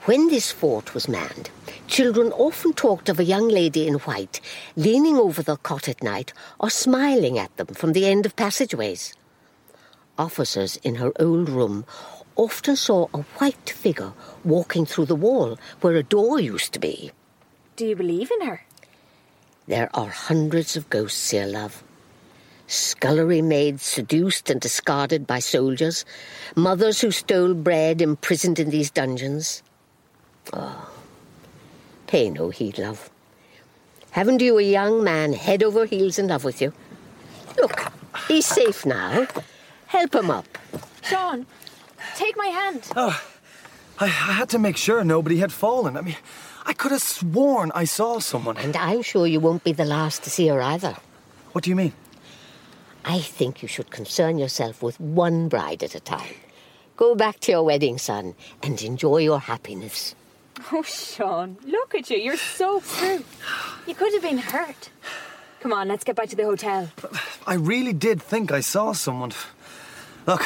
[0.04, 1.50] When this fort was manned,
[1.86, 4.40] children often talked of a young lady in white
[4.76, 9.14] leaning over the cot at night or smiling at them from the end of passageways.
[10.18, 11.84] Officers in her old room
[12.36, 14.12] often saw a white figure
[14.44, 17.12] walking through the wall where a door used to be.
[17.76, 18.64] Do you believe in her?
[19.66, 21.82] There are hundreds of ghosts here, love.
[22.66, 26.04] Scullery maids seduced and discarded by soldiers,
[26.56, 29.62] mothers who stole bread imprisoned in these dungeons.
[30.52, 30.93] Oh,
[32.14, 33.10] pay no heed, love.
[34.12, 36.72] Haven't you a young man head over heels in love with you?
[37.58, 37.90] Look,
[38.28, 39.26] he's safe now.
[39.88, 40.46] Help him up.
[41.02, 41.44] Sean,
[42.14, 42.82] take my hand.
[42.94, 43.20] Oh,
[43.98, 45.96] I, I had to make sure nobody had fallen.
[45.96, 46.16] I mean,
[46.64, 48.58] I could have sworn I saw someone.
[48.58, 50.94] And I'm sure you won't be the last to see her either.
[51.50, 51.94] What do you mean?
[53.04, 56.36] I think you should concern yourself with one bride at a time.
[56.96, 60.14] Go back to your wedding, son, and enjoy your happiness.
[60.72, 62.16] Oh, Sean, look at you.
[62.16, 63.22] You're so true.
[63.86, 64.90] You could have been hurt.
[65.60, 66.90] Come on, let's get back to the hotel.
[67.46, 69.32] I really did think I saw someone.
[70.26, 70.42] Look,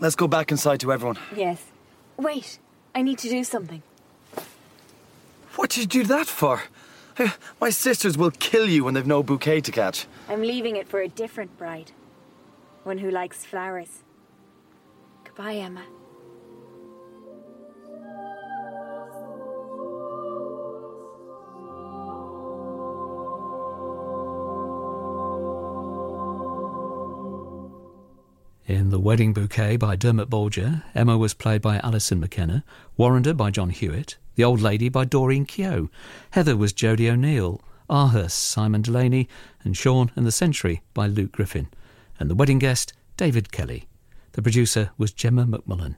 [0.00, 1.18] let's go back inside to everyone.
[1.34, 1.62] Yes.
[2.16, 2.58] Wait,
[2.94, 3.82] I need to do something.
[5.56, 6.62] What did you do that for?
[7.60, 10.06] My sisters will kill you when they've no bouquet to catch.
[10.28, 11.92] I'm leaving it for a different bride.
[12.84, 14.02] One who likes flowers.
[15.24, 15.84] Goodbye, Emma.
[28.70, 32.62] In The Wedding Bouquet by Dermot Bolger, Emma was played by Alison McKenna,
[32.96, 35.90] Warrender by John Hewitt, The Old Lady by Doreen Keogh,
[36.30, 39.28] Heather was Jodie O'Neill, ah Ashurst, Simon Delaney,
[39.64, 41.66] and Sean and the Century by Luke Griffin,
[42.20, 43.88] and the wedding guest, David Kelly.
[44.34, 45.96] The producer was Gemma McMullen.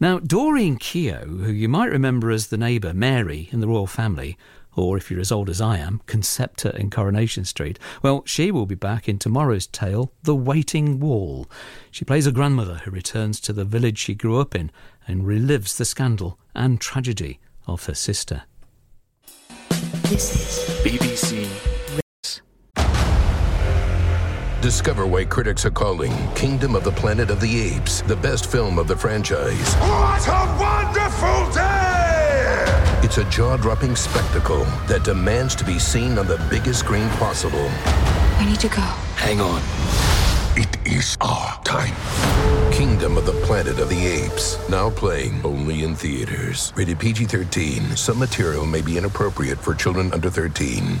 [0.00, 4.38] Now, Doreen Keogh, who you might remember as the neighbour Mary in the Royle Family,
[4.74, 8.66] or if you're as old as I am, Concepta in Coronation Street, well, she will
[8.66, 11.48] be back in tomorrow's tale, The Waiting Wall.
[11.90, 14.70] She plays a grandmother who returns to the village she grew up in
[15.06, 18.42] and relives the scandal and tragedy of her sister.
[20.04, 21.48] This is BBC.
[24.62, 28.78] Discover why critics are calling Kingdom of the Planet of the Apes the best film
[28.78, 29.74] of the franchise.
[29.74, 31.91] What a wonderful day!
[33.04, 37.68] It's a jaw dropping spectacle that demands to be seen on the biggest screen possible.
[38.38, 38.80] I need to go.
[39.16, 39.60] Hang on.
[40.56, 41.94] It is our time.
[42.72, 44.56] Kingdom of the Planet of the Apes.
[44.68, 46.72] Now playing only in theaters.
[46.76, 47.96] Rated PG 13.
[47.96, 51.00] Some material may be inappropriate for children under 13.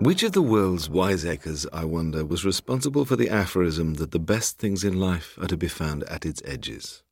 [0.00, 4.56] Which of the world's wiseacres, I wonder, was responsible for the aphorism that the best
[4.56, 7.02] things in life are to be found at its edges?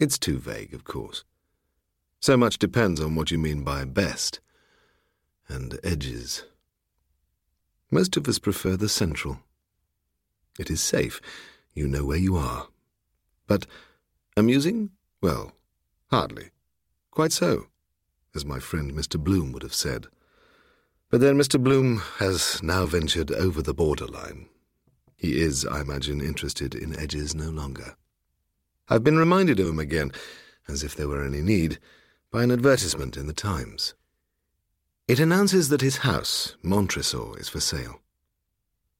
[0.00, 1.22] It's too vague, of course.
[2.18, 4.40] So much depends on what you mean by best
[5.48, 6.44] and edges.
[7.90, 9.40] Most of us prefer the central.
[10.58, 11.20] It is safe.
[11.74, 12.68] You know where you are.
[13.46, 13.66] But
[14.34, 14.92] amusing?
[15.20, 15.52] Well,
[16.10, 16.52] hardly.
[17.10, 17.66] Quite so,
[18.34, 19.22] as my friend Mr.
[19.22, 20.06] Bloom would have said.
[21.10, 21.60] But then Mr.
[21.60, 24.48] Bloom has now ventured over the borderline.
[25.16, 27.96] He is, I imagine, interested in edges no longer.
[28.88, 30.12] I've been reminded of him again,
[30.68, 31.80] as if there were any need,
[32.30, 33.94] by an advertisement in the Times.
[35.08, 38.00] It announces that his house, Montresor, is for sale.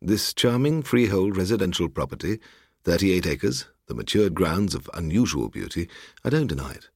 [0.03, 2.41] This charming freehold residential property,
[2.83, 5.89] 38 acres, the matured grounds of unusual beauty,
[6.25, 6.91] I don't deny it.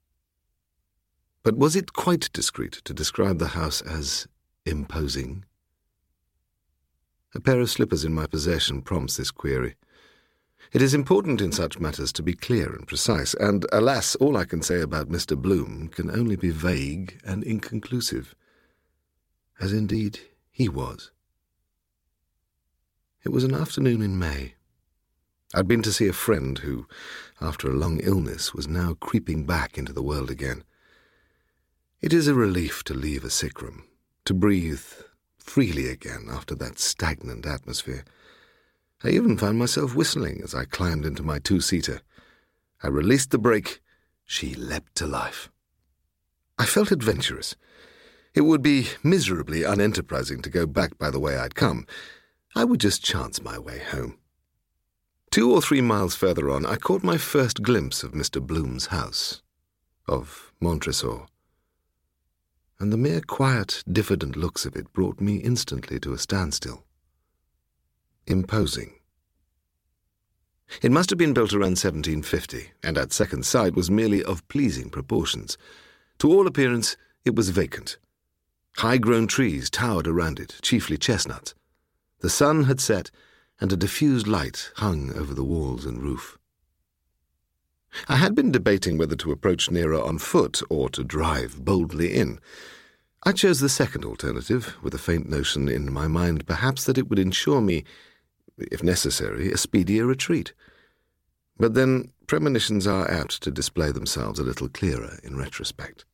[1.44, 4.26] But was it quite discreet to describe the house as
[4.64, 5.44] imposing?
[7.34, 9.74] A pair of slippers in my possession prompts this query.
[10.72, 14.44] It is important in such matters to be clear and precise, and alas, all I
[14.44, 15.36] can say about Mr.
[15.36, 18.34] Bloom can only be vague and inconclusive,
[19.60, 21.10] as indeed he was.
[23.24, 24.54] It was an afternoon in May.
[25.54, 26.86] I'd been to see a friend who,
[27.40, 30.64] after a long illness, was now creeping back into the world again.
[32.00, 33.84] It is a relief to leave a sick room,
[34.24, 34.82] to breathe
[35.38, 38.04] freely again after that stagnant atmosphere.
[39.02, 42.00] I even found myself whistling as I climbed into my two seater.
[42.82, 43.80] I released the brake.
[44.24, 45.50] She leapt to life.
[46.58, 47.56] I felt adventurous.
[48.34, 51.86] It would be miserably unenterprising to go back by the way I'd come.
[52.56, 54.18] I would just chance my way home.
[55.30, 58.40] Two or three miles further on, I caught my first glimpse of Mr.
[58.40, 59.42] Bloom's house,
[60.06, 61.26] of Montresor
[62.78, 66.84] and the mere quiet, diffident looks of it brought me instantly to a standstill.
[68.26, 68.94] Imposing.
[70.82, 74.90] It must have been built around 1750, and at second sight was merely of pleasing
[74.90, 75.56] proportions.
[76.18, 77.98] To all appearance, it was vacant.
[78.78, 81.54] High grown trees towered around it, chiefly chestnuts.
[82.20, 83.10] The sun had set,
[83.60, 86.38] and a diffused light hung over the walls and roof.
[88.08, 92.40] I had been debating whether to approach nearer on foot or to drive boldly in.
[93.24, 97.08] I chose the second alternative, with a faint notion in my mind perhaps that it
[97.08, 97.84] would ensure me,
[98.58, 100.52] if necessary, a speedier retreat.
[101.56, 106.04] But then premonitions are apt to display themselves a little clearer in retrospect.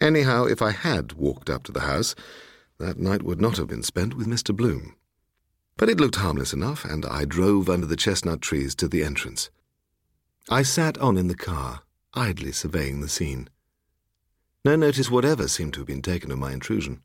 [0.00, 2.14] Anyhow, if I had walked up to the house,
[2.78, 4.56] that night would not have been spent with Mr.
[4.56, 4.96] Bloom.
[5.76, 9.50] But it looked harmless enough, and I drove under the chestnut trees to the entrance.
[10.48, 11.82] I sat on in the car,
[12.14, 13.48] idly surveying the scene.
[14.64, 17.02] No notice whatever seemed to have been taken of my intrusion.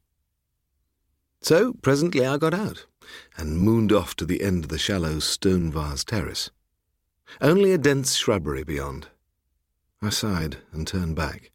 [1.41, 2.85] So presently I got out
[3.37, 6.49] and mooned off to the end of the shallow stone vase terrace.
[7.39, 9.07] Only a dense shrubbery beyond.
[10.01, 11.51] I sighed and turned back.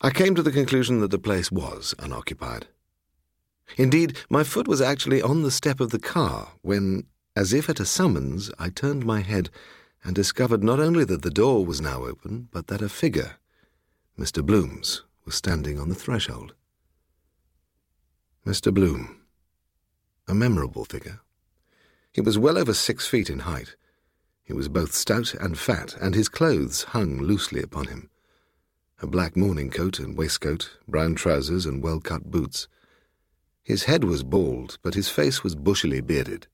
[0.00, 2.66] I came to the conclusion that the place was unoccupied.
[3.76, 7.80] Indeed, my foot was actually on the step of the car when, as if at
[7.80, 9.50] a summons, I turned my head
[10.04, 13.36] and discovered not only that the door was now open, but that a figure,
[14.18, 14.44] Mr.
[14.44, 16.54] Bloom's, was standing on the threshold.
[18.46, 18.72] Mr.
[18.72, 19.22] Bloom.
[20.28, 21.20] A memorable figure.
[22.12, 23.74] He was well over six feet in height.
[24.44, 28.10] He was both stout and fat, and his clothes hung loosely upon him.
[29.00, 32.68] A black morning coat and waistcoat, brown trousers, and well cut boots.
[33.62, 36.46] His head was bald, but his face was bushily bearded.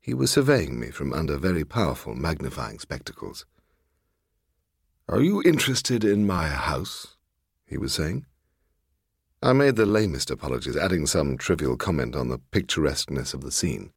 [0.00, 3.44] He was surveying me from under very powerful magnifying spectacles.
[5.08, 7.16] Are you interested in my house?
[7.66, 8.26] he was saying.
[9.42, 13.92] I made the lamest apologies, adding some trivial comment on the picturesqueness of the scene.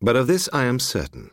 [0.00, 1.30] But of this I am certain.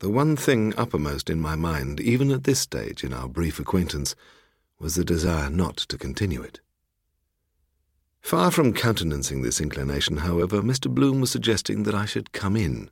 [0.00, 4.14] The one thing uppermost in my mind, even at this stage in our brief acquaintance,
[4.78, 6.60] was the desire not to continue it.
[8.20, 10.92] Far from countenancing this inclination, however, Mr.
[10.92, 12.90] Bloom was suggesting that I should come in.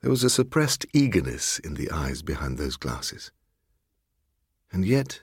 [0.00, 3.32] There was a suppressed eagerness in the eyes behind those glasses.
[4.72, 5.20] And yet,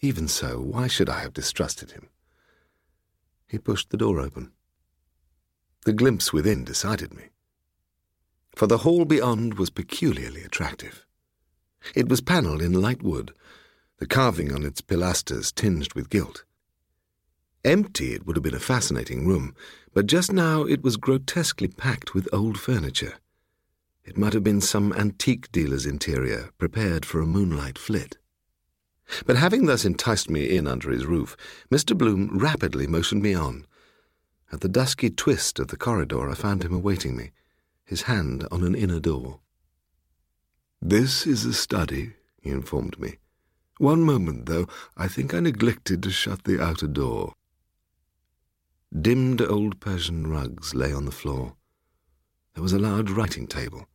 [0.00, 2.08] even so, why should I have distrusted him?
[3.48, 4.52] He pushed the door open.
[5.86, 7.30] The glimpse within decided me.
[8.54, 11.06] For the hall beyond was peculiarly attractive.
[11.94, 13.32] It was panelled in light wood,
[13.98, 16.44] the carving on its pilasters tinged with gilt.
[17.64, 19.54] Empty, it would have been a fascinating room,
[19.94, 23.14] but just now it was grotesquely packed with old furniture.
[24.10, 28.18] It might have been some antique dealer's interior, prepared for a moonlight flit.
[29.24, 31.36] But having thus enticed me in under his roof,
[31.70, 31.96] Mr.
[31.96, 33.68] Bloom rapidly motioned me on.
[34.50, 37.30] At the dusky twist of the corridor, I found him awaiting me,
[37.84, 39.38] his hand on an inner door.
[40.82, 43.18] This is a study, he informed me.
[43.78, 47.34] One moment, though, I think I neglected to shut the outer door.
[48.92, 51.54] Dimmed old Persian rugs lay on the floor.
[52.54, 53.86] There was a large writing table.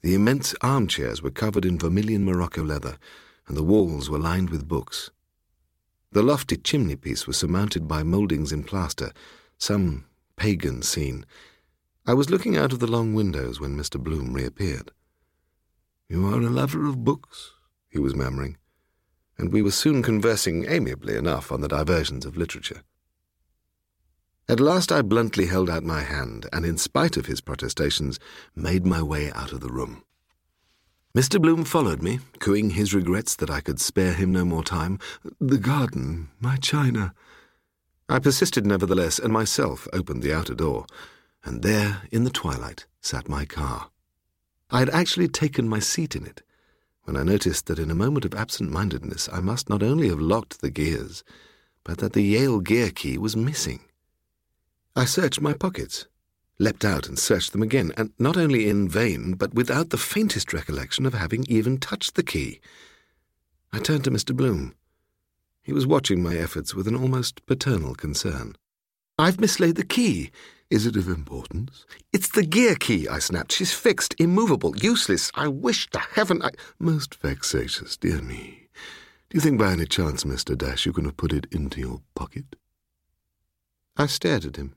[0.00, 2.98] The immense armchairs were covered in vermilion Morocco leather,
[3.48, 5.10] and the walls were lined with books.
[6.12, 9.12] The lofty chimney piece was surmounted by mouldings in plaster,
[9.58, 11.26] some pagan scene.
[12.06, 14.02] I was looking out of the long windows when Mr.
[14.02, 14.92] Bloom reappeared.
[16.08, 17.50] You are a lover of books,
[17.90, 18.56] he was murmuring,
[19.36, 22.82] and we were soon conversing amiably enough on the diversions of literature.
[24.50, 28.18] At last I bluntly held out my hand, and in spite of his protestations,
[28.56, 30.02] made my way out of the room.
[31.14, 31.40] Mr.
[31.40, 34.98] Bloom followed me, cooing his regrets that I could spare him no more time.
[35.38, 37.12] The garden, my china.
[38.08, 40.86] I persisted nevertheless, and myself opened the outer door,
[41.44, 43.90] and there, in the twilight, sat my car.
[44.70, 46.42] I had actually taken my seat in it,
[47.04, 50.20] when I noticed that in a moment of absent mindedness I must not only have
[50.20, 51.22] locked the gears,
[51.84, 53.80] but that the Yale gear key was missing.
[54.96, 56.06] I searched my pockets,
[56.58, 60.52] leapt out and searched them again, and not only in vain, but without the faintest
[60.52, 62.60] recollection of having even touched the key.
[63.72, 64.34] I turned to Mr.
[64.34, 64.74] Bloom.
[65.62, 68.56] He was watching my efforts with an almost paternal concern.
[69.18, 70.30] I've mislaid the key.
[70.70, 71.84] Is it of importance?
[72.12, 73.52] It's the gear key, I snapped.
[73.52, 75.30] She's fixed, immovable, useless.
[75.34, 76.50] I wish to heaven I.
[76.78, 78.68] Most vexatious, dear me.
[79.28, 80.56] Do you think by any chance, Mr.
[80.56, 82.56] Dash, you can have put it into your pocket?
[83.96, 84.74] I stared at him.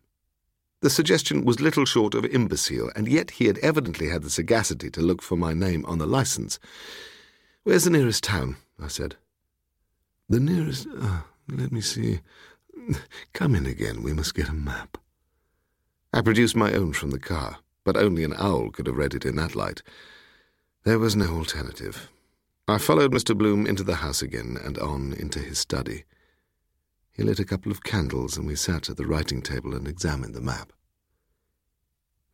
[0.81, 4.89] The suggestion was little short of imbecile, and yet he had evidently had the sagacity
[4.91, 6.59] to look for my name on the license.
[7.63, 8.57] Where's the nearest town?
[8.81, 9.15] I said.
[10.27, 10.87] The nearest.
[10.99, 12.21] Uh, let me see.
[13.33, 14.01] Come in again.
[14.01, 14.97] We must get a map.
[16.13, 19.25] I produced my own from the car, but only an owl could have read it
[19.25, 19.83] in that light.
[20.83, 22.09] There was no alternative.
[22.67, 23.37] I followed Mr.
[23.37, 26.05] Bloom into the house again and on into his study.
[27.13, 30.33] He lit a couple of candles, and we sat at the writing table and examined
[30.33, 30.71] the map.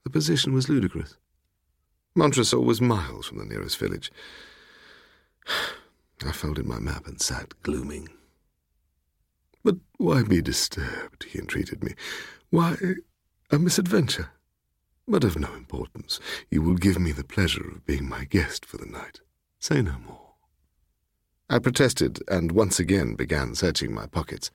[0.04, 1.18] The position was ludicrous.
[2.16, 4.12] Montresor was miles from the nearest village.
[6.26, 8.10] I folded my map and sat glooming.
[9.64, 11.26] But why be disturbed?
[11.26, 11.94] he entreated me.
[12.50, 12.78] Why,
[13.52, 14.32] a misadventure.
[15.08, 16.20] But of no importance.
[16.50, 19.22] You will give me the pleasure of being my guest for the night.
[19.60, 20.34] Say no more.
[21.50, 24.52] I protested, and once again began searching my pockets.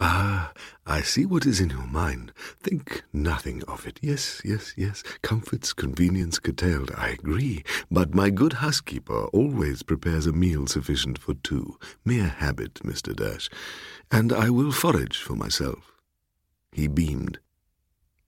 [0.00, 0.52] Ah,
[0.86, 2.32] I see what is in your mind.
[2.60, 4.00] Think nothing of it.
[4.02, 5.02] Yes, yes, yes.
[5.22, 7.62] Comforts, convenience curtailed, I agree.
[7.90, 11.78] But my good housekeeper always prepares a meal sufficient for two.
[12.04, 13.14] Mere habit, Mr.
[13.14, 13.48] Dash.
[14.10, 15.92] And I will forage for myself.
[16.72, 17.38] He beamed.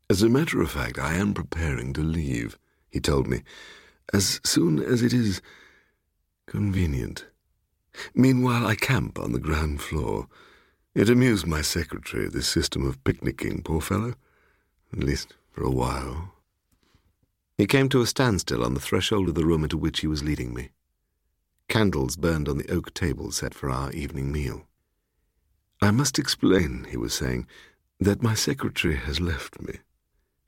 [0.09, 2.59] As a matter of fact, I am preparing to leave,
[2.89, 3.43] he told me,
[4.15, 5.43] as soon as it is
[6.47, 7.27] convenient.
[8.15, 10.29] Meanwhile, I camp on the ground floor.
[10.97, 14.15] It amused my secretary, this system of picnicking, poor fellow.
[14.95, 16.33] At least for a while.
[17.59, 20.25] He came to a standstill on the threshold of the room into which he was
[20.25, 20.71] leading me.
[21.69, 24.69] Candles burned on the oak table set for our evening meal.
[25.83, 27.47] I must explain, he was saying,
[28.01, 29.81] that my secretary has left me.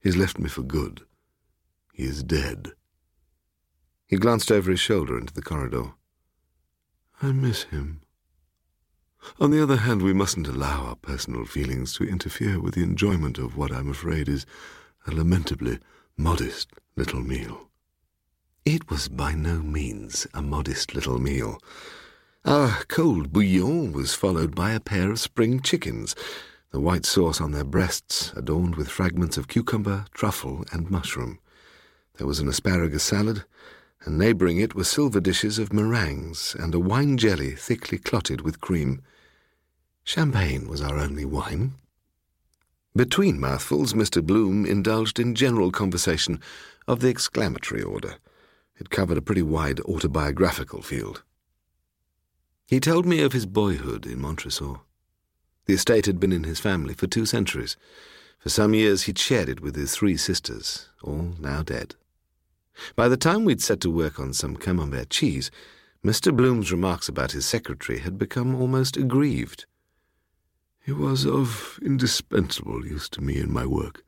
[0.00, 1.02] He's left me for good.
[1.92, 2.68] He is dead.
[4.06, 5.92] He glanced over his shoulder into the corridor.
[7.20, 8.00] I miss him.
[9.40, 13.38] On the other hand, we mustn't allow our personal feelings to interfere with the enjoyment
[13.38, 14.46] of what I'm afraid is
[15.06, 15.78] a lamentably
[16.16, 17.68] modest little meal.
[18.64, 21.58] It was by no means a modest little meal.
[22.44, 26.14] Our cold bouillon was followed by a pair of spring chickens,
[26.70, 31.38] the white sauce on their breasts adorned with fragments of cucumber, truffle, and mushroom.
[32.18, 33.44] There was an asparagus salad,
[34.04, 38.60] and neighbouring it were silver dishes of meringues and a wine jelly thickly clotted with
[38.60, 39.02] cream.
[40.04, 41.74] Champagne was our only wine.
[42.96, 44.24] Between mouthfuls, Mr.
[44.24, 46.40] Bloom indulged in general conversation
[46.86, 48.16] of the exclamatory order.
[48.76, 51.22] It covered a pretty wide autobiographical field.
[52.66, 54.80] He told me of his boyhood in Montresor.
[55.66, 57.76] The estate had been in his family for two centuries.
[58.38, 61.94] For some years he'd shared it with his three sisters, all now dead.
[62.96, 65.50] By the time we'd set to work on some camembert cheese,
[66.04, 66.34] Mr.
[66.34, 69.66] Bloom's remarks about his secretary had become almost aggrieved.
[70.84, 74.04] He was of indispensable use to me in my work.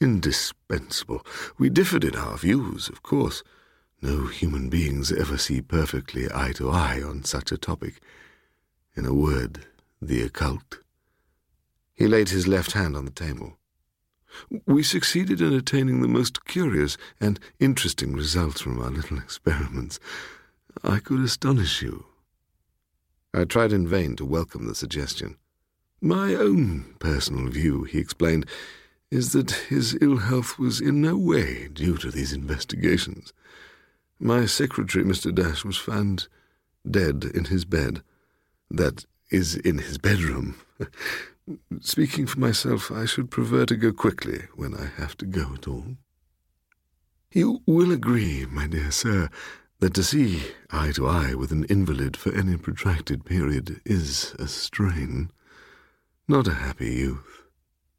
[0.00, 1.24] Indispensable.
[1.58, 3.42] We differed in our views, of course.
[4.02, 8.00] No human beings ever see perfectly eye to eye on such a topic.
[8.94, 9.66] In a word,
[10.02, 10.80] the occult.
[11.94, 13.56] He laid his left hand on the table.
[14.66, 19.98] We succeeded in attaining the most curious and interesting results from our little experiments.
[20.82, 22.06] I could astonish you.
[23.32, 25.36] I tried in vain to welcome the suggestion.
[26.00, 28.46] My own personal view, he explained,
[29.10, 33.32] is that his ill health was in no way due to these investigations.
[34.18, 35.34] My secretary, Mr.
[35.34, 36.28] Dash, was found
[36.88, 38.02] dead in his bed.
[38.70, 40.56] That is, in his bedroom.
[41.80, 45.68] Speaking for myself, I should prefer to go quickly when I have to go at
[45.68, 45.96] all.
[47.32, 49.28] You will agree, my dear sir,
[49.80, 54.48] that to see eye to eye with an invalid for any protracted period is a
[54.48, 55.30] strain.
[56.26, 57.42] Not a happy youth,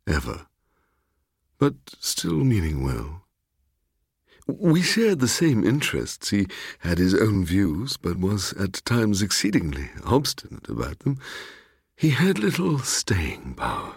[0.05, 0.47] ever,
[1.57, 3.23] but still meaning well.
[4.47, 6.29] We shared the same interests.
[6.29, 6.47] He
[6.79, 11.19] had his own views, but was at times exceedingly obstinate about them.
[11.97, 13.95] He had little staying power.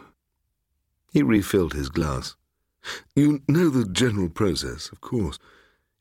[1.13, 2.35] He refilled his glass.
[3.15, 5.39] You know the general process, of course.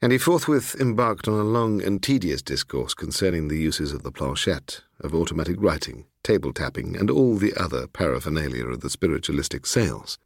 [0.02, 4.14] And he forthwith embarked on a long and tedious discourse concerning the uses of the
[4.14, 10.18] planchette, of automatic writing, table tapping, and all the other paraphernalia of the spiritualistic sales.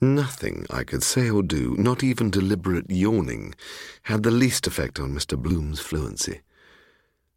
[0.00, 3.56] Nothing I could say or do, not even deliberate yawning,
[4.04, 5.36] had the least effect on Mr.
[5.36, 6.42] Bloom's fluency.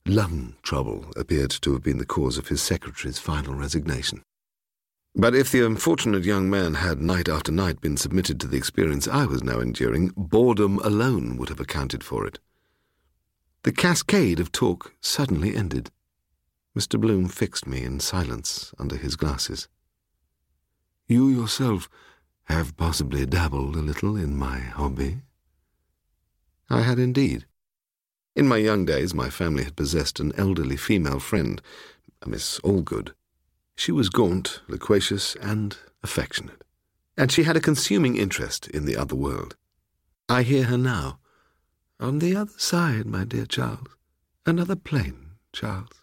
[0.06, 4.22] Lung trouble appeared to have been the cause of his secretary's final resignation.
[5.16, 9.08] But if the unfortunate young man had night after night been submitted to the experience
[9.08, 12.40] I was now enduring, boredom alone would have accounted for it.
[13.64, 15.90] The cascade of talk suddenly ended.
[16.78, 17.00] Mr.
[17.00, 19.70] Bloom fixed me in silence under his glasses.
[21.08, 21.88] You yourself
[22.46, 25.22] have possibly dabbled a little in my hobby?
[26.70, 27.46] I had indeed.
[28.36, 31.62] In my young days, my family had possessed an elderly female friend,
[32.22, 33.14] a Miss Allgood.
[33.76, 36.64] She was gaunt, loquacious, and affectionate,
[37.16, 39.56] and she had a consuming interest in the other world.
[40.28, 41.20] I hear her now.
[42.00, 43.88] On the other side, my dear Charles.
[44.48, 46.02] Another plane, Charles.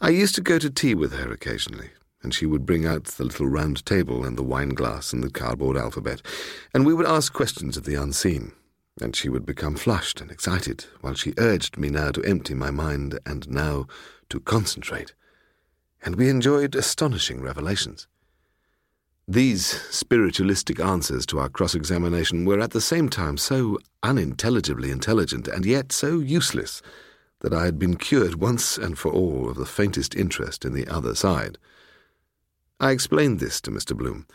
[0.00, 1.90] I used to go to tea with her occasionally,
[2.22, 5.30] and she would bring out the little round table and the wine glass and the
[5.30, 6.22] cardboard alphabet,
[6.72, 8.52] and we would ask questions of the unseen,
[9.00, 12.70] and she would become flushed and excited, while she urged me now to empty my
[12.70, 13.86] mind and now
[14.28, 15.14] to concentrate
[16.02, 18.06] and we enjoyed astonishing revelations.
[19.28, 25.46] These spiritualistic answers to our cross examination were at the same time so unintelligibly intelligent
[25.46, 26.82] and yet so useless
[27.40, 30.88] that I had been cured once and for all of the faintest interest in the
[30.88, 31.58] other side.
[32.80, 33.96] I explained this to Mr.
[33.96, 34.26] Bloom.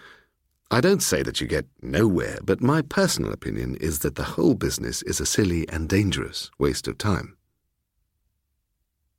[0.72, 4.56] I don't say that you get nowhere, but my personal opinion is that the whole
[4.56, 7.38] business is a silly and dangerous waste of time.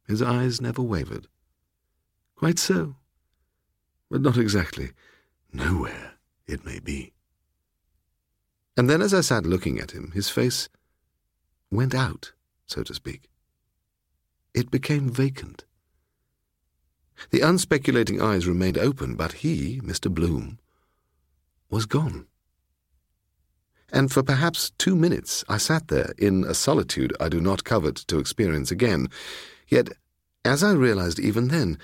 [0.09, 1.29] His eyes never wavered.
[2.37, 2.97] Quite so.
[4.11, 4.91] But not exactly.
[5.53, 6.15] Nowhere,
[6.47, 7.13] it may be.
[8.77, 10.69] And then, as I sat looking at him, his face
[11.71, 12.33] went out,
[12.67, 13.31] so to speak.
[14.53, 15.65] It became vacant.
[17.31, 20.13] The unspeculating eyes remained open, but he, Mr.
[20.13, 20.59] Bloom,
[21.71, 22.27] was gone.
[23.93, 27.97] And for perhaps two minutes I sat there in a solitude I do not covet
[28.09, 29.09] to experience again.
[29.69, 29.91] Yet,
[30.45, 31.79] as I realized even then,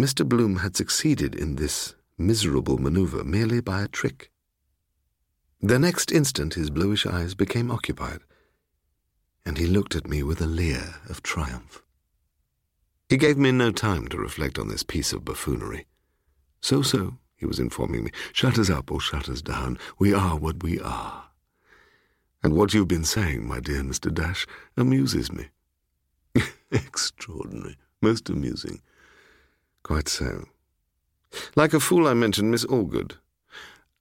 [0.00, 0.26] Mr.
[0.26, 4.30] Bloom had succeeded in this miserable maneuver merely by a trick.
[5.60, 8.20] The next instant his bluish eyes became occupied,
[9.44, 11.82] and he looked at me with a leer of triumph.
[13.08, 15.86] He gave me no time to reflect on this piece of buffoonery.
[16.60, 19.78] So, so, he was informing me, shut us up or shut us down.
[19.98, 21.24] We are what we are.
[22.42, 24.12] And what you've been saying, my dear Mr.
[24.12, 25.46] Dash, amuses me.
[26.70, 28.82] Extraordinary, most amusing.
[29.82, 30.44] Quite so.
[31.56, 33.12] Like a fool, I mentioned Miss Allgood.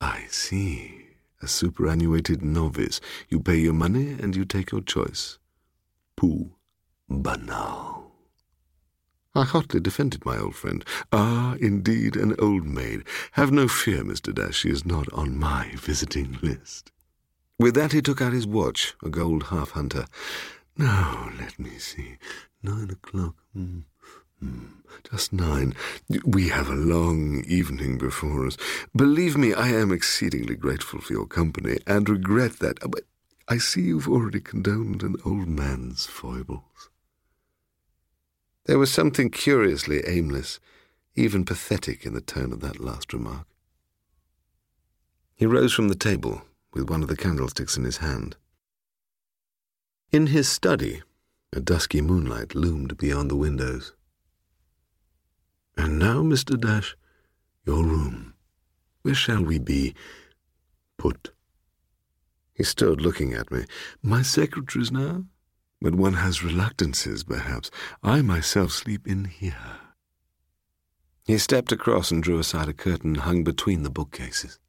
[0.02, 1.06] I see.
[1.42, 3.00] A superannuated novice.
[3.30, 5.38] You pay your money and you take your choice.
[6.16, 6.52] Pooh.
[7.08, 7.97] Banal.
[9.38, 10.84] I hotly defended my old friend.
[11.12, 13.04] Ah, indeed, an old maid.
[13.34, 14.34] Have no fear, Mr.
[14.34, 16.92] Dash, she is not on my visiting list.
[17.60, 20.06] With that he took out his watch, a gold half-hunter.
[20.76, 22.18] Now, let me see.
[22.64, 23.36] Nine o'clock.
[23.56, 23.84] Mm.
[24.44, 24.70] Mm,
[25.12, 25.76] just nine.
[26.26, 28.58] We have a long evening before us.
[28.96, 32.80] Believe me, I am exceedingly grateful for your company and regret that.
[32.90, 33.04] But
[33.48, 36.90] I see you've already condoned an old man's foibles.
[38.68, 40.59] There was something curiously aimless,
[41.15, 43.47] even pathetic, in the tone of that last remark.
[45.36, 46.41] He rose from the table
[46.74, 48.36] with one of the candlesticks in his hand.
[50.11, 51.01] In his study,
[51.53, 53.93] a dusky moonlight loomed beyond the windows.
[55.78, 56.59] And now, Mr.
[56.59, 56.97] Dash,
[57.65, 58.34] your room.
[59.01, 59.95] Where shall we be
[60.97, 61.32] put?
[62.53, 63.63] He stood looking at me.
[64.01, 65.24] My secretaries now?
[65.82, 67.69] But one has reluctances, perhaps.
[68.01, 69.80] I myself sleep in here.
[71.25, 74.59] He stepped across and drew aside a curtain hung between the bookcases.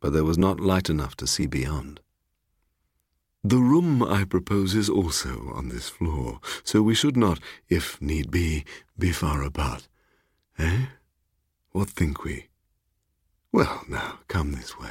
[0.00, 2.00] But there was not light enough to see beyond.
[3.44, 8.30] The room I propose is also on this floor, so we should not, if need
[8.30, 8.64] be,
[8.98, 9.88] be far apart.
[10.58, 10.86] Eh?
[11.70, 12.48] What think we?
[13.52, 14.90] Well, now, come this way.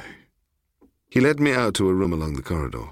[1.08, 2.90] He led me out to a room along the corridor.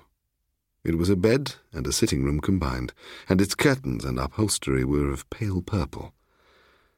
[0.82, 2.92] It was a bed and a sitting room combined,
[3.28, 6.14] and its curtains and upholstery were of pale purple.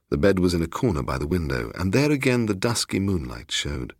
[0.09, 3.51] The bed was in a corner by the window, and there again the dusky moonlight
[3.51, 3.95] showed.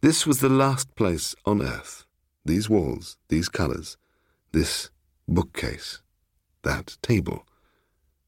[0.00, 2.06] This was the last place on earth.
[2.44, 3.96] These walls, these colours,
[4.52, 4.90] this
[5.28, 6.02] bookcase,
[6.62, 7.46] that table,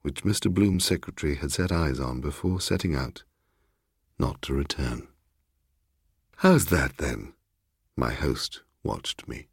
[0.02, 0.52] which Mr.
[0.52, 3.24] Bloom's secretary had set eyes on before setting out,
[4.18, 5.08] not to return.
[6.36, 7.32] How's that, then?
[7.96, 9.48] My host watched me.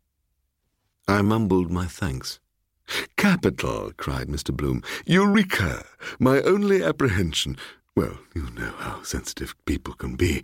[1.08, 2.40] I mumbled my thanks.
[3.18, 4.56] Capital, cried Mr.
[4.56, 4.84] Bloom.
[5.06, 5.86] Eureka!
[6.20, 7.58] My only apprehension.
[7.96, 10.44] Well, you know how sensitive people can be.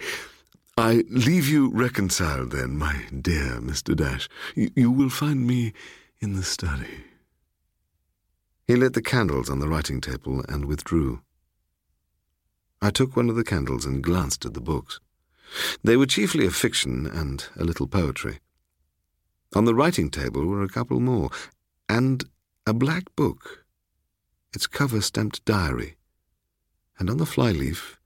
[0.78, 3.96] I leave you reconciled, then, my dear Mr.
[3.96, 4.30] Dash.
[4.56, 5.74] You, you will find me
[6.20, 7.04] in the study.
[8.68, 11.22] He lit the candles on the writing table and withdrew.
[12.82, 15.00] I took one of the candles and glanced at the books.
[15.84, 18.40] They were chiefly of fiction and a little poetry.
[19.56, 21.32] On the writing table were a couple more,
[21.88, 22.24] and
[22.68, 23.66] a black book,
[24.54, 25.98] its cover stamped diary,
[27.00, 27.98] and on the flyleaf,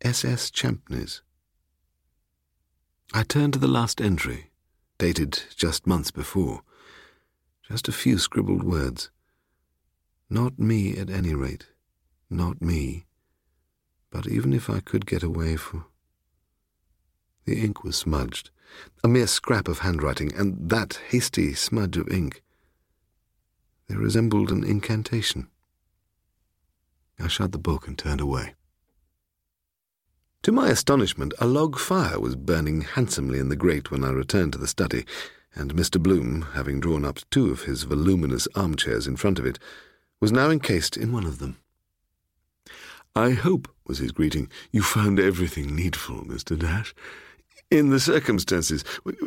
[0.00, 0.50] S.S.
[0.50, 1.20] Champneys.
[3.12, 4.50] I turned to the last entry,
[4.96, 6.62] dated just months before.
[7.62, 9.10] Just a few scribbled words.
[10.30, 11.66] Not me, at any rate.
[12.30, 13.06] Not me.
[14.10, 15.86] But even if I could get away for.
[17.44, 18.50] The ink was smudged
[19.02, 22.42] a mere scrap of handwriting, and that hasty smudge of ink.
[23.88, 25.48] They resembled an incantation.
[27.18, 28.54] I shut the book and turned away.
[30.42, 34.52] To my astonishment, a log fire was burning handsomely in the grate when I returned
[34.52, 35.04] to the study,
[35.54, 36.00] and Mr.
[36.00, 39.58] Bloom, having drawn up two of his voluminous armchairs in front of it,
[40.20, 41.58] was now encased in one of them.
[43.16, 46.56] I hope, was his greeting, you found everything needful, Mr.
[46.56, 46.94] Dash.
[47.70, 48.82] In the circumstances,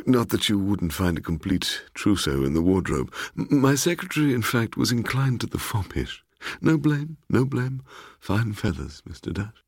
[0.08, 3.14] not that you wouldn't find a complete trousseau in the wardrobe.
[3.36, 6.24] My secretary, in fact, was inclined to the foppish.
[6.60, 7.84] No blame, no blame.
[8.20, 9.32] Fine feathers, Mr.
[9.32, 9.64] Dash.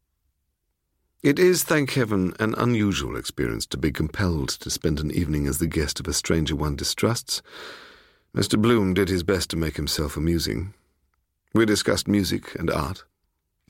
[1.21, 5.59] It is, thank heaven, an unusual experience to be compelled to spend an evening as
[5.59, 7.43] the guest of a stranger one distrusts.
[8.36, 8.59] Mr.
[8.59, 10.74] Bloom did his best to make himself amusing.
[11.53, 13.03] We discussed music and art.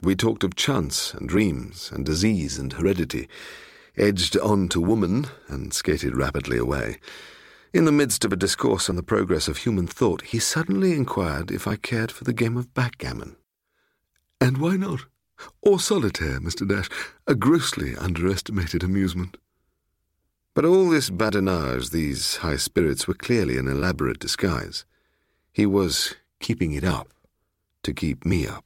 [0.01, 3.27] We talked of chance and dreams and disease and heredity
[3.97, 6.97] edged on to woman, and skated rapidly away.
[7.73, 11.49] In the midst of a discourse on the progress of human thought, he suddenly inquired
[11.49, 13.35] if I cared for the game of backgammon.
[14.39, 15.05] And why not?
[15.61, 16.67] Or solitaire, Mr.
[16.67, 16.89] Dash,
[17.25, 19.37] a grossly underestimated amusement.
[20.53, 24.85] But all this badinage, these high spirits, were clearly an elaborate disguise.
[25.51, 27.11] He was keeping it up
[27.83, 28.63] to keep me up.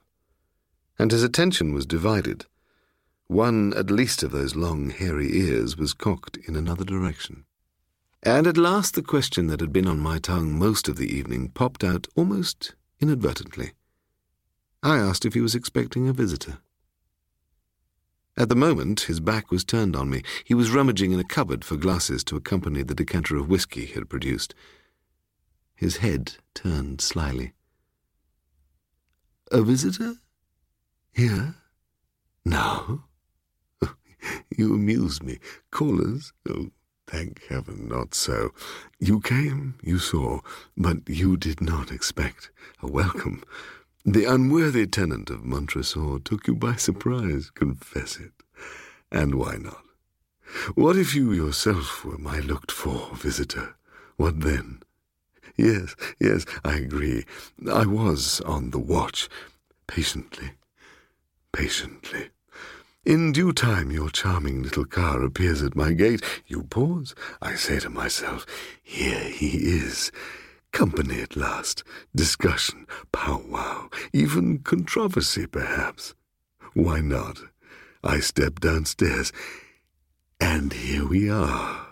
[0.99, 2.45] And his attention was divided.
[3.27, 7.43] One at least of those long, hairy ears was cocked in another direction.
[8.23, 11.49] And at last the question that had been on my tongue most of the evening
[11.49, 13.73] popped out almost inadvertently.
[14.81, 16.59] I asked if he was expecting a visitor.
[18.37, 20.21] At the moment, his back was turned on me.
[20.45, 23.93] He was rummaging in a cupboard for glasses to accompany the decanter of whisky he
[23.93, 24.53] had produced.
[25.75, 27.53] His head turned slyly.
[29.51, 30.15] A visitor?
[31.13, 31.55] Here?
[32.45, 33.06] Now?
[34.57, 35.39] You amuse me.
[35.71, 36.33] Callers?
[36.49, 36.71] Oh,
[37.07, 38.51] thank heaven, not so.
[38.99, 40.41] You came, you saw,
[40.75, 42.49] but you did not expect
[42.81, 43.43] a welcome.
[44.05, 48.31] The unworthy tenant of Montresor took you by surprise, confess it.
[49.11, 49.83] And why not?
[50.75, 53.75] What if you yourself were my looked-for visitor?
[54.15, 54.81] What then?
[55.57, 57.25] Yes, yes, I agree.
[57.71, 59.27] I was on the watch.
[59.87, 60.51] Patiently,
[61.51, 62.29] patiently.
[63.07, 66.21] In due time, your charming little car appears at my gate.
[66.45, 67.15] You pause.
[67.41, 68.45] I say to myself,
[68.83, 70.11] Here he is.
[70.73, 76.15] Company at last, discussion, powwow, even controversy, perhaps.
[76.73, 77.39] Why not?
[78.03, 79.31] I step downstairs,
[80.41, 81.87] and here we are.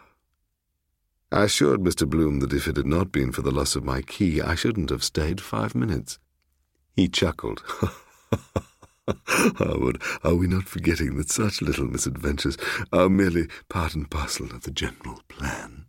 [1.32, 2.05] I assured Mr.
[2.05, 4.89] Bloom that if it had not been for the loss of my key, I shouldn't
[4.89, 6.20] have stayed five minutes.
[6.93, 7.63] He chuckled.
[9.08, 12.58] Harwood, are we not forgetting that such little misadventures
[12.91, 15.86] are merely part and parcel of the general plan?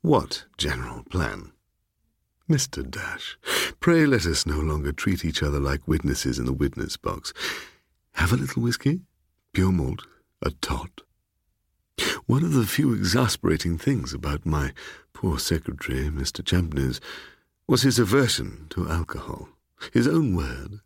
[0.00, 1.52] What general plan?
[2.48, 2.88] Mr.
[2.88, 3.38] Dash,
[3.80, 7.32] pray let us no longer treat each other like witnesses in the witness box.
[8.14, 9.00] Have a little whisky?
[9.52, 10.06] Pure malt?
[10.42, 11.02] A tot?
[12.26, 14.72] One of the few exasperating things about my
[15.12, 16.44] poor secretary, Mr.
[16.44, 17.00] Champneys,
[17.66, 19.48] was his aversion to alcohol.
[19.92, 20.80] His own word.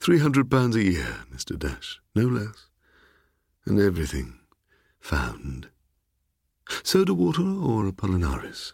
[0.00, 1.58] Three hundred pounds a year, Mr.
[1.58, 2.66] Dash, no less.
[3.66, 4.38] And everything
[5.00, 5.68] found.
[6.82, 8.72] Soda water or Apollinaris?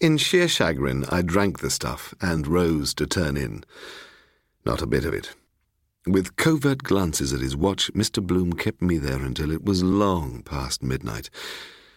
[0.00, 3.64] In sheer chagrin, I drank the stuff and rose to turn in.
[4.64, 5.34] Not a bit of it.
[6.06, 8.24] With covert glances at his watch, Mr.
[8.24, 11.30] Bloom kept me there until it was long past midnight.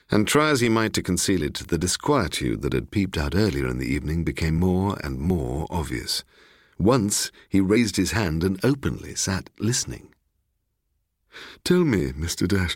[0.09, 3.67] And try as he might to conceal it, the disquietude that had peeped out earlier
[3.67, 6.23] in the evening became more and more obvious.
[6.81, 10.09] Once he raised his hand and openly sat listening.
[11.63, 12.47] Tell me, Mr.
[12.47, 12.75] Dash,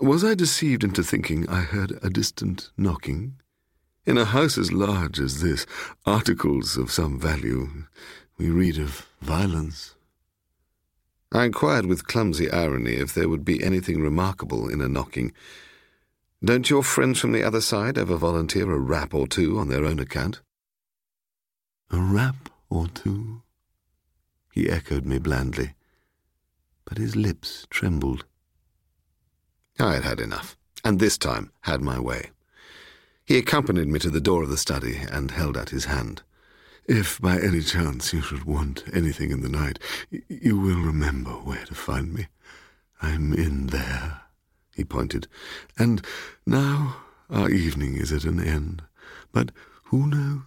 [0.00, 3.34] was I deceived into thinking I heard a distant knocking?
[4.06, 5.66] In a house as large as this,
[6.06, 7.84] articles of some value,
[8.38, 9.96] we read of violence.
[11.30, 15.32] I inquired with clumsy irony if there would be anything remarkable in a knocking.
[16.42, 19.84] Don't your friends from the other side ever volunteer a rap or two on their
[19.84, 20.40] own account?
[21.90, 23.42] A rap or two?
[24.52, 25.74] He echoed me blandly,
[26.84, 28.24] but his lips trembled.
[29.78, 32.30] I had had enough, and this time had my way.
[33.24, 36.22] He accompanied me to the door of the study and held out his hand.
[36.86, 39.78] If by any chance you should want anything in the night,
[40.28, 42.26] you will remember where to find me.
[43.00, 44.22] I'm in there,
[44.74, 45.28] he pointed.
[45.78, 46.04] And
[46.46, 46.96] now
[47.30, 48.82] our evening is at an end.
[49.32, 49.52] But
[49.84, 50.42] who knows?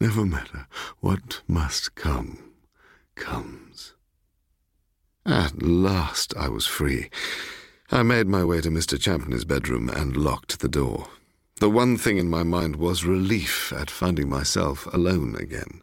[0.00, 0.66] Never matter.
[1.00, 2.52] What must come,
[3.16, 3.94] comes.
[5.26, 7.10] At last I was free.
[7.90, 8.98] I made my way to Mr.
[8.98, 11.08] Champney's bedroom and locked the door.
[11.56, 15.82] The one thing in my mind was relief at finding myself alone again.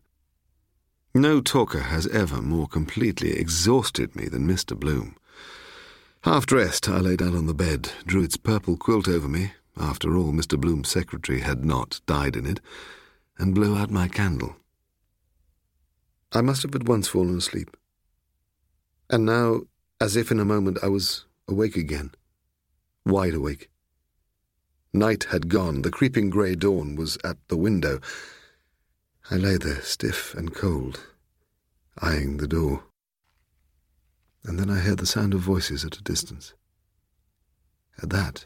[1.13, 4.80] No talker has ever more completely exhausted me than Mr.
[4.80, 5.18] Bloom.
[6.22, 10.16] Half dressed, I lay down on the bed, drew its purple quilt over me, after
[10.16, 10.59] all, Mr.
[10.59, 12.61] Bloom's secretary had not died in it,
[13.38, 14.56] and blew out my candle.
[16.32, 17.76] I must have at once fallen asleep.
[19.10, 19.62] And now,
[20.02, 22.12] as if in a moment, I was awake again,
[23.06, 23.70] wide awake.
[24.94, 28.00] Night had gone, the creeping grey dawn was at the window.
[29.30, 31.02] I lay there, stiff and cold,
[32.02, 32.84] eyeing the door.
[34.44, 36.54] And then I heard the sound of voices at a distance.
[38.02, 38.46] At that,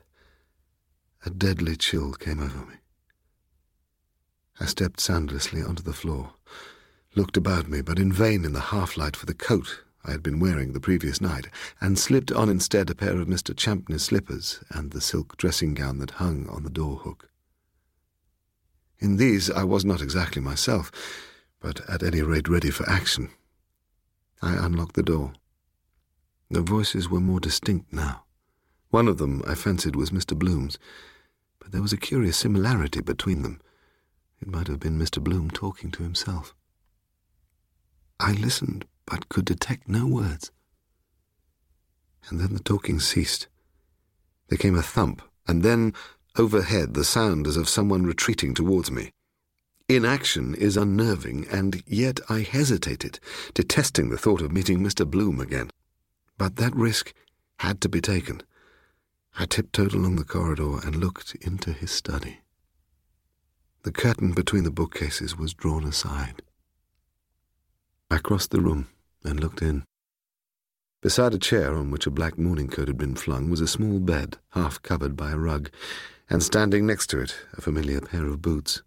[1.26, 2.76] a deadly chill came over me.
[4.60, 6.34] I stepped soundlessly onto the floor,
[7.16, 10.24] looked about me, but in vain in the half light for the coat I had
[10.24, 11.48] been wearing the previous night,
[11.82, 13.56] and slipped on instead a pair of Mr.
[13.56, 17.30] Champney's slippers and the silk dressing gown that hung on the door hook.
[19.00, 20.92] In these I was not exactly myself,
[21.60, 23.30] but at any rate ready for action.
[24.42, 25.34] I unlocked the door.
[26.50, 28.24] The voices were more distinct now.
[28.90, 30.38] One of them, I fancied, was Mr.
[30.38, 30.80] Bloom's,
[31.60, 33.62] but there was a curious similarity between them.
[34.42, 35.24] It might have been Mr.
[35.24, 36.56] Bloom talking to himself.
[38.20, 40.52] I listened, but could detect no words.
[42.30, 43.48] And then the talking ceased.
[44.48, 45.94] There came a thump, and then,
[46.38, 49.12] overhead, the sound as of someone retreating towards me.
[49.88, 53.20] Inaction is unnerving, and yet I hesitated,
[53.54, 55.10] detesting the thought of meeting Mr.
[55.10, 55.70] Bloom again.
[56.38, 57.14] But that risk
[57.60, 58.44] had to be taken.
[59.38, 62.42] I tiptoed along the corridor and looked into his study.
[63.84, 66.42] The curtain between the bookcases was drawn aside.
[68.12, 68.90] I crossed the room
[69.24, 69.86] and looked in.
[71.02, 74.00] Beside a chair on which a black morning coat had been flung was a small
[74.00, 75.72] bed, half covered by a rug,
[76.30, 78.82] and standing next to it a familiar pair of boots.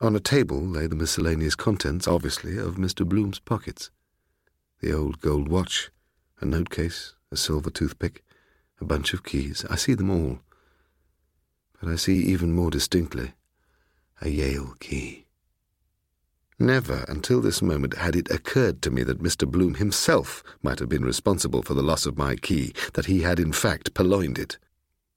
[0.00, 3.04] On a table lay the miscellaneous contents, obviously, of Mr.
[3.04, 3.90] Bloom's pockets.
[4.78, 5.90] The old gold watch,
[6.40, 8.22] a note case, a silver toothpick,
[8.80, 9.64] a bunch of keys.
[9.68, 10.38] I see them all.
[11.80, 13.32] But I see even more distinctly
[14.20, 15.26] a Yale key.
[16.58, 19.48] Never until this moment had it occurred to me that Mr.
[19.48, 23.38] Bloom himself might have been responsible for the loss of my key, that he had
[23.38, 24.58] in fact purloined it.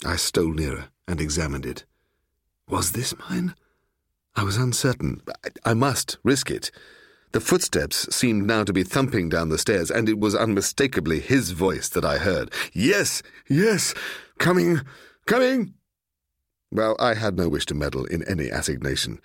[0.05, 1.85] I stole nearer and examined it.
[2.69, 3.55] Was this mine?
[4.35, 5.21] I was uncertain.
[5.43, 6.71] I, I must risk it.
[7.31, 11.51] The footsteps seemed now to be thumping down the stairs, and it was unmistakably his
[11.51, 12.51] voice that I heard.
[12.73, 13.93] Yes, yes,
[14.37, 14.81] coming,
[15.25, 15.73] coming.
[16.71, 19.19] Well, I had no wish to meddle in any assignation.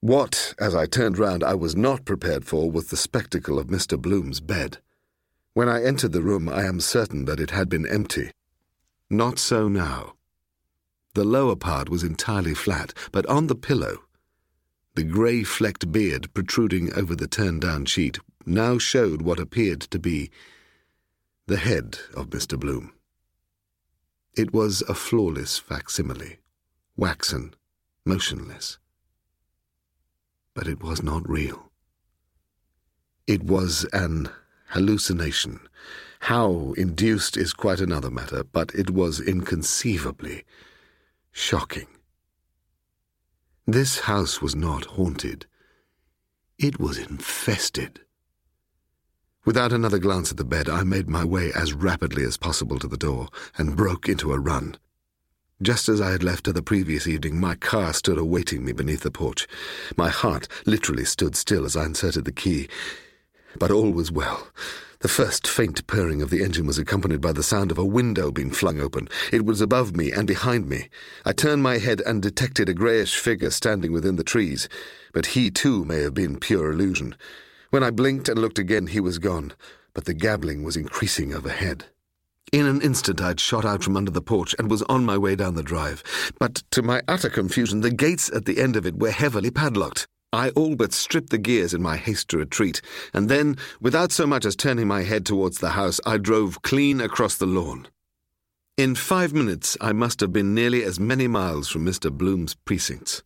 [0.00, 4.00] What, as I turned round, I was not prepared for was the spectacle of Mr.
[4.00, 4.78] Bloom's bed.
[5.52, 8.30] When I entered the room, I am certain that it had been empty.
[9.10, 10.14] Not so now.
[11.14, 14.02] The lower part was entirely flat, but on the pillow,
[14.94, 19.98] the grey flecked beard protruding over the turned down sheet now showed what appeared to
[19.98, 20.30] be
[21.46, 22.58] the head of Mr.
[22.58, 22.92] Bloom.
[24.36, 26.38] It was a flawless facsimile,
[26.96, 27.54] waxen,
[28.04, 28.78] motionless.
[30.54, 31.70] But it was not real.
[33.26, 34.30] It was an
[34.68, 35.60] hallucination.
[36.20, 40.44] How induced is quite another matter, but it was inconceivably
[41.32, 41.86] shocking.
[43.66, 45.46] This house was not haunted.
[46.58, 48.00] It was infested.
[49.44, 52.88] Without another glance at the bed, I made my way as rapidly as possible to
[52.88, 53.28] the door
[53.58, 54.76] and broke into a run.
[55.62, 59.00] Just as I had left her the previous evening, my car stood awaiting me beneath
[59.00, 59.48] the porch.
[59.96, 62.68] My heart literally stood still as I inserted the key.
[63.58, 64.48] But all was well.
[65.00, 68.30] The first faint purring of the engine was accompanied by the sound of a window
[68.30, 69.08] being flung open.
[69.32, 70.90] It was above me and behind me.
[71.24, 74.68] I turned my head and detected a greyish figure standing within the trees,
[75.14, 77.16] but he too may have been pure illusion.
[77.70, 79.54] When I blinked and looked again, he was gone,
[79.94, 81.86] but the gabbling was increasing overhead.
[82.52, 85.18] In an instant, I had shot out from under the porch and was on my
[85.18, 86.02] way down the drive.
[86.38, 90.06] But to my utter confusion, the gates at the end of it were heavily padlocked.
[90.32, 92.82] I all but stripped the gears in my haste to retreat,
[93.14, 97.00] and then, without so much as turning my head towards the house, I drove clean
[97.00, 97.88] across the lawn.
[98.76, 102.12] In five minutes, I must have been nearly as many miles from Mr.
[102.12, 103.22] Bloom's precincts.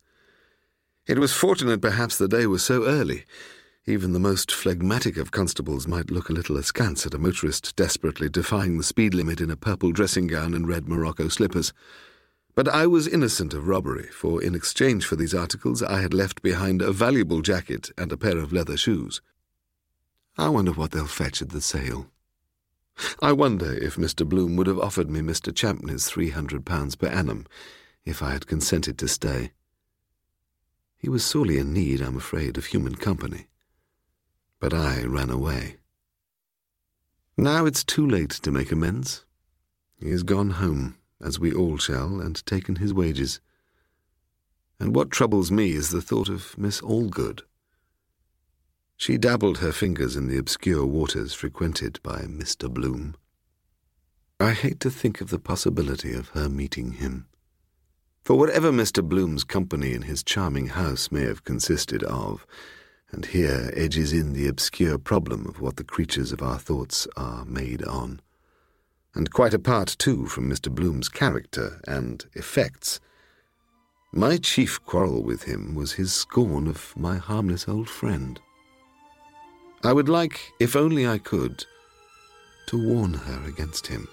[1.07, 3.25] It was fortunate, perhaps, the day was so early.
[3.87, 8.29] Even the most phlegmatic of constables might look a little askance at a motorist desperately
[8.29, 11.73] defying the speed limit in a purple dressing gown and red Morocco slippers.
[12.53, 16.43] But I was innocent of robbery, for in exchange for these articles I had left
[16.43, 19.19] behind a valuable jacket and a pair of leather shoes.
[20.37, 22.05] I wonder what they'll fetch at the sale.
[23.19, 24.29] I wonder if Mr.
[24.29, 25.51] Bloom would have offered me Mr.
[25.51, 27.47] Champney's three hundred pounds per annum
[28.05, 29.53] if I had consented to stay.
[30.99, 33.47] He was sorely in need, I'm afraid, of human company
[34.61, 35.77] but I ran away.
[37.35, 39.25] Now it's too late to make amends.
[39.99, 43.41] He has gone home, as we all shall, and taken his wages.
[44.79, 47.41] And what troubles me is the thought of Miss Allgood.
[48.97, 52.71] She dabbled her fingers in the obscure waters frequented by Mr.
[52.71, 53.15] Bloom.
[54.39, 57.27] I hate to think of the possibility of her meeting him.
[58.23, 59.03] For whatever Mr.
[59.03, 62.45] Bloom's company in his charming house may have consisted of,
[63.11, 67.45] and here edges in the obscure problem of what the creatures of our thoughts are
[67.45, 68.21] made on.
[69.13, 70.73] And quite apart, too, from Mr.
[70.73, 72.99] Bloom's character and effects,
[74.13, 78.39] my chief quarrel with him was his scorn of my harmless old friend.
[79.83, 81.65] I would like, if only I could,
[82.67, 84.07] to warn her against him.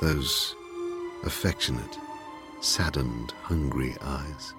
[0.00, 0.54] Those
[1.24, 1.98] affectionate,
[2.60, 4.54] saddened, hungry eyes.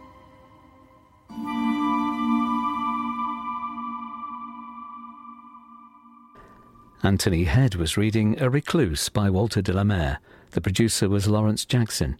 [7.05, 10.17] Anthony Head was reading A Recluse by Walter de la Mare.
[10.51, 12.17] The producer was Lawrence Jackson.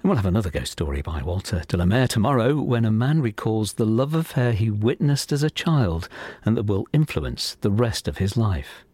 [0.00, 3.20] And we'll have another ghost story by Walter de la Mare tomorrow when a man
[3.20, 6.08] recalls the love affair he witnessed as a child
[6.44, 8.84] and that will influence the rest of his life.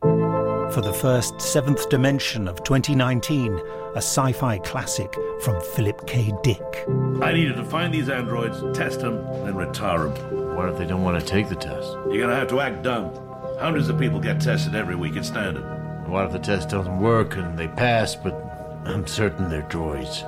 [0.00, 3.52] For the first seventh dimension of 2019,
[3.94, 6.32] a sci fi classic from Philip K.
[6.42, 6.86] Dick.
[7.20, 10.56] I needed to find these androids, test them, and retire them.
[10.56, 11.92] What if they don't want to take the test?
[12.10, 13.31] You're gonna have to act dumb.
[13.62, 15.14] Hundreds of people get tested every week.
[15.14, 15.62] It's standard.
[16.08, 18.34] What if the test doesn't work and they pass, but
[18.84, 20.24] I'm certain they're droids?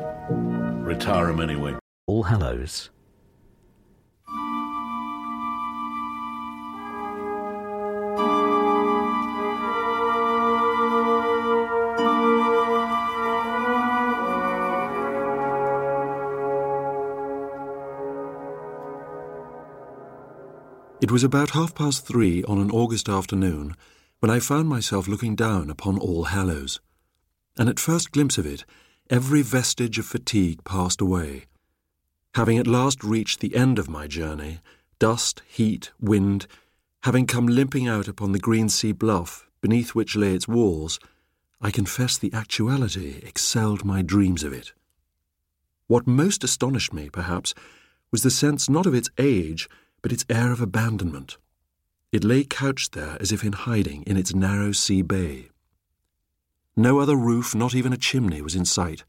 [0.86, 1.74] Retire them anyway.
[2.06, 2.90] All Hallows.
[21.14, 23.76] Was about half past three on an August afternoon
[24.18, 26.80] when I found myself looking down upon All Hallows,
[27.56, 28.64] and at first glimpse of it,
[29.08, 31.44] every vestige of fatigue passed away.
[32.34, 34.58] Having at last reached the end of my journey,
[34.98, 36.48] dust, heat, wind,
[37.04, 40.98] having come limping out upon the green sea bluff beneath which lay its walls,
[41.60, 44.72] I confess the actuality excelled my dreams of it.
[45.86, 47.54] What most astonished me, perhaps,
[48.10, 49.68] was the sense not of its age,
[50.04, 51.38] but its air of abandonment.
[52.12, 55.48] It lay couched there as if in hiding in its narrow sea bay.
[56.76, 59.04] No other roof, not even a chimney, was in sight,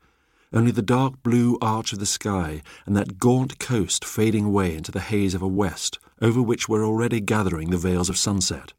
[0.53, 4.89] only the dark blue arch of the sky and that gaunt coast fading away into
[4.89, 8.71] the haze of a west over which were already gathering the veils of sunset.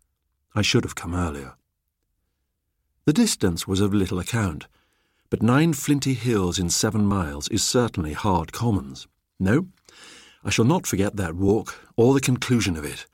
[0.55, 1.53] I should have come earlier.
[3.05, 4.69] The distance was of little account,
[5.29, 9.07] but nine flinty hills in seven miles is certainly hard commons.
[9.39, 9.67] No,
[10.47, 13.05] I shall not forget that walk, or the conclusion of it,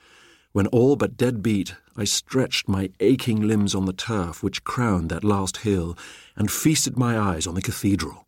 [0.52, 5.08] when all but dead beat I stretched my aching limbs on the turf which crowned
[5.08, 5.96] that last hill
[6.36, 8.26] and feasted my eyes on the cathedral.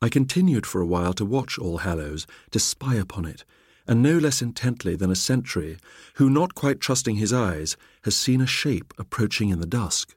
[0.00, 3.44] I continued for a while to watch All Hallows, to spy upon it,
[3.86, 5.76] and no less intently than a sentry,
[6.14, 10.16] who, not quite trusting his eyes, has seen a shape approaching in the dusk.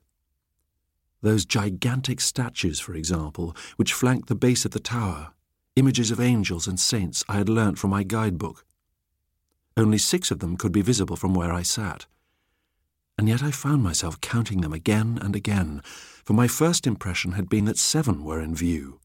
[1.21, 5.33] Those gigantic statues, for example, which flank the base of the tower,
[5.75, 8.65] images of angels and saints I had learnt from my guidebook.
[9.77, 12.05] Only six of them could be visible from where I sat.
[13.17, 15.81] And yet I found myself counting them again and again,
[16.23, 18.99] for my first impression had been that seven were in view.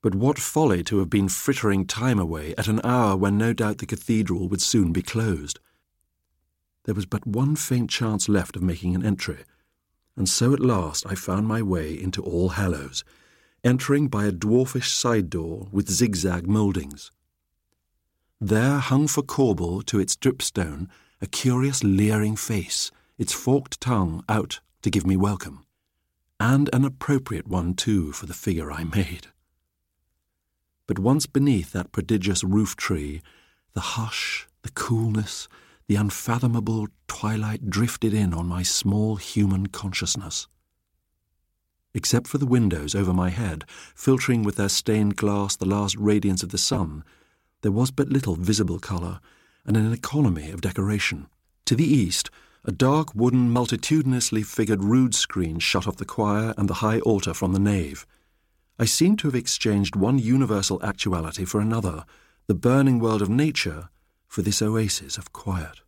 [0.00, 3.78] But what folly to have been frittering time away at an hour when no doubt
[3.78, 5.58] the cathedral would soon be closed.
[6.84, 9.44] There was but one faint chance left of making an entry,
[10.16, 13.04] and so at last I found my way into All Hallows,
[13.64, 17.10] entering by a dwarfish side door with zigzag mouldings.
[18.40, 20.88] There hung for corbel to its dripstone
[21.22, 25.64] a curious leering face, its forked tongue out to give me welcome,
[26.38, 29.28] and an appropriate one too for the figure I made.
[30.86, 33.22] But once beneath that prodigious roof tree,
[33.72, 35.48] the hush, the coolness,
[35.86, 40.46] the unfathomable twilight drifted in on my small human consciousness.
[41.94, 43.64] Except for the windows over my head,
[43.94, 47.04] filtering with their stained glass the last radiance of the sun,
[47.62, 49.20] there was but little visible colour
[49.64, 51.28] and an economy of decoration.
[51.66, 52.30] To the east,
[52.64, 57.32] a dark wooden multitudinously figured rood screen shut off the choir and the high altar
[57.32, 58.06] from the nave.
[58.78, 62.04] I seemed to have exchanged one universal actuality for another,
[62.48, 63.88] the burning world of nature
[64.26, 65.80] for this oasis of quiet.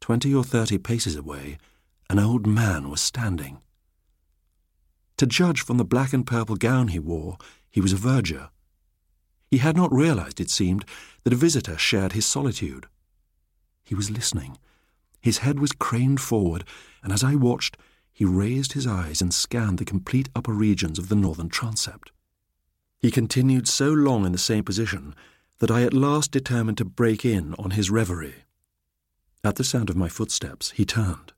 [0.00, 1.58] Twenty or thirty paces away,
[2.08, 3.60] an old man was standing.
[5.18, 7.38] To judge from the black and purple gown he wore,
[7.70, 8.50] he was a verger.
[9.50, 10.84] He had not realized, it seemed,
[11.22, 12.86] that a visitor shared his solitude.
[13.84, 14.58] He was listening.
[15.20, 16.64] His head was craned forward,
[17.02, 17.76] and as I watched,
[18.12, 22.10] he raised his eyes and scanned the complete upper regions of the northern transept.
[22.98, 25.14] He continued so long in the same position
[25.58, 28.44] that I at last determined to break in on his reverie.
[29.44, 31.33] At the sound of my footsteps, he turned.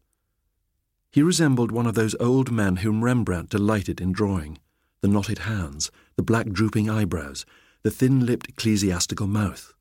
[1.17, 4.59] He resembled one of those old men whom Rembrandt delighted in drawing
[5.01, 7.47] the knotted hands, the black drooping eyebrows,
[7.83, 9.73] the thin lipped ecclesiastical mouth.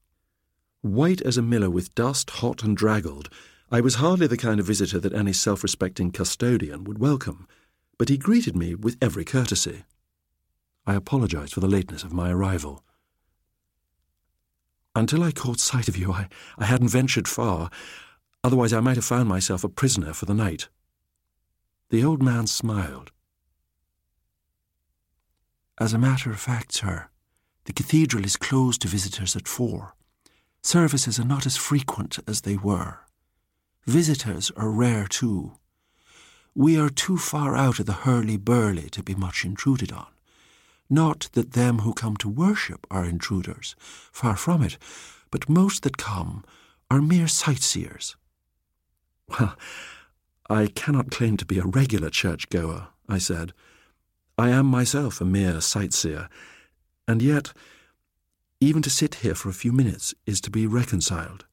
[0.80, 3.28] White as a miller with dust, hot and draggled,
[3.70, 7.50] I was hardly the kind of visitor that any self respecting custodian would welcome,
[7.98, 9.84] but he greeted me with every courtesy.
[10.88, 12.86] I apologized for the lateness of my arrival.
[14.96, 17.70] Until I caught sight of you, I, I hadn't ventured far,
[18.42, 20.70] otherwise, I might have found myself a prisoner for the night.
[21.90, 23.12] The old man smiled.
[25.80, 27.10] As a matter of fact, sir,
[27.66, 29.94] the cathedral is closed to visitors at four.
[30.64, 33.00] Services are not as frequent as they were.
[33.86, 35.54] Visitors are rare too.
[36.56, 40.08] We are too far out of the hurly-burly to be much intruded on.
[40.90, 44.78] Not that them who come to worship are intruders, far from it,
[45.30, 46.44] but most that come
[46.90, 48.16] are mere sightseers.
[49.28, 49.58] Well,
[50.50, 53.54] I cannot claim to be a regular churchgoer, I said.
[54.38, 56.30] I am myself a mere sightseer,
[57.08, 57.54] and yet,
[58.60, 61.46] even to sit here for a few minutes is to be reconciled.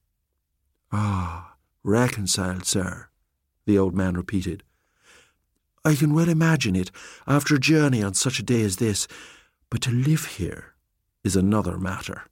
[0.90, 3.08] Ah, reconciled, sir,
[3.66, 4.62] the old man repeated.
[5.84, 6.90] I can well imagine it
[7.26, 9.08] after a journey on such a day as this,
[9.70, 10.74] but to live here
[11.24, 12.24] is another matter.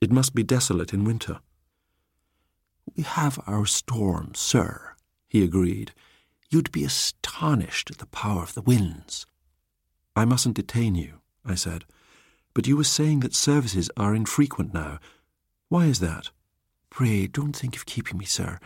[0.00, 1.40] It must be desolate in winter.
[2.96, 4.89] We have our storms, sir,
[5.30, 5.92] he agreed.
[6.50, 9.26] You'd be astonished at the power of the winds.
[10.16, 11.84] I mustn't detain you, I said,
[12.52, 14.98] but you were saying that services are infrequent now.
[15.68, 16.30] Why is that?
[16.90, 18.58] Pray, don't think of keeping me, sir,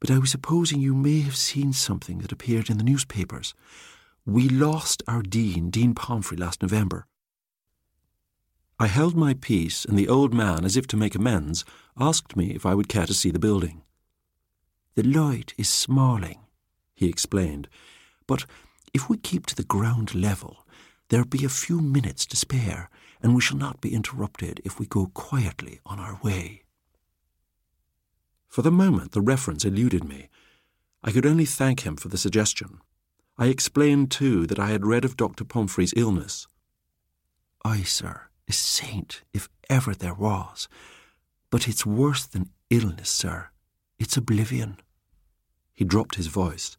[0.00, 3.54] but I was supposing you may have seen something that appeared in the newspapers.
[4.26, 7.06] We lost our dean, Dean Pomfrey, last November.
[8.78, 11.64] I held my peace, and the old man, as if to make amends,
[11.98, 13.80] asked me if I would care to see the building.
[14.94, 16.40] The light is smalling,
[16.94, 17.68] he explained,
[18.26, 18.44] but
[18.92, 20.62] if we keep to the ground level,
[21.12, 22.88] There'll be a few minutes to spare,
[23.22, 26.62] and we shall not be interrupted if we go quietly on our way.
[28.48, 30.30] For the moment, the reference eluded me.
[31.04, 32.78] I could only thank him for the suggestion.
[33.36, 35.44] I explained, too, that I had read of Dr.
[35.44, 36.46] Pomfrey's illness.
[37.62, 40.66] Ay, sir, a saint, if ever there was.
[41.50, 43.50] But it's worse than illness, sir.
[43.98, 44.78] It's oblivion.
[45.74, 46.76] He dropped his voice.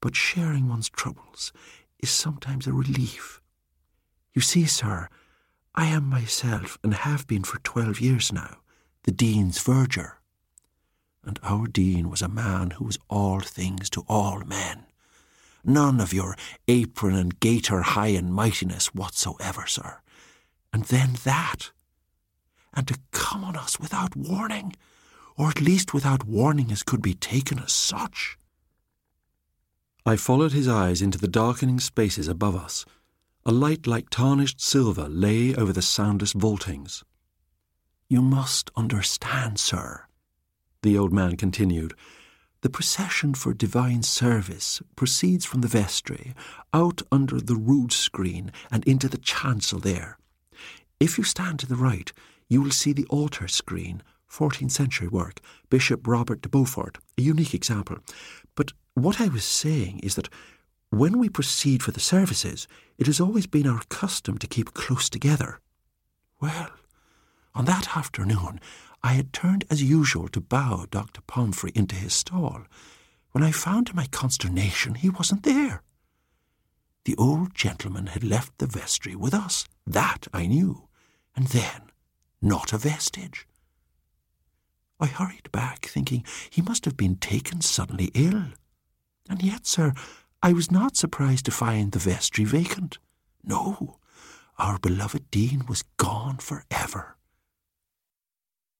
[0.00, 1.52] But sharing one's troubles
[1.98, 3.40] is sometimes a relief.
[4.32, 5.08] You see, sir,
[5.74, 8.58] I am myself, and have been for twelve years now,
[9.04, 10.18] the Dean's verger.
[11.24, 14.86] And our Dean was a man who was all things to all men.
[15.64, 16.36] None of your
[16.68, 20.00] apron and gaiter high and mightiness whatsoever, sir.
[20.72, 21.72] And then that.
[22.72, 24.74] And to come on us without warning,
[25.38, 28.36] or at least without warning as could be taken as such.
[30.04, 32.84] I followed his eyes into the darkening spaces above us.
[33.46, 37.04] A light like tarnished silver lay over the soundless vaultings.
[38.08, 40.04] You must understand, sir,
[40.82, 41.94] the old man continued.
[42.62, 46.34] The procession for divine service proceeds from the vestry,
[46.74, 50.18] out under the rood screen, and into the chancel there.
[50.98, 52.12] If you stand to the right,
[52.48, 57.54] you will see the altar screen, 14th century work, Bishop Robert de Beaufort, a unique
[57.54, 57.98] example.
[58.54, 60.28] But what I was saying is that
[60.90, 62.66] when we proceed for the services,
[62.96, 65.60] it has always been our custom to keep close together.
[66.40, 66.70] Well,
[67.54, 68.60] on that afternoon,
[69.02, 71.20] I had turned as usual to bow Dr.
[71.22, 72.62] Pomfrey into his stall,
[73.32, 75.82] when I found to my consternation he wasn't there.
[77.04, 80.88] The old gentleman had left the vestry with us, that I knew,
[81.36, 81.90] and then
[82.42, 83.46] not a vestige.
[85.00, 88.44] I hurried back, thinking he must have been taken suddenly ill.
[89.28, 89.92] And yet, sir,
[90.42, 92.98] I was not surprised to find the vestry vacant.
[93.44, 93.98] No,
[94.58, 97.16] our beloved Dean was gone for ever.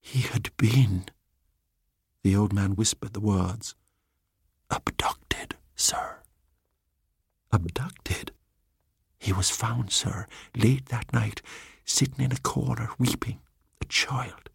[0.00, 1.06] He had been,
[2.22, 3.74] the old man whispered the words,
[4.70, 6.18] abducted, sir.
[7.52, 8.32] Abducted?
[9.18, 11.42] He was found, sir, late that night,
[11.84, 13.40] sitting in a corner, weeping,
[13.80, 14.48] a child.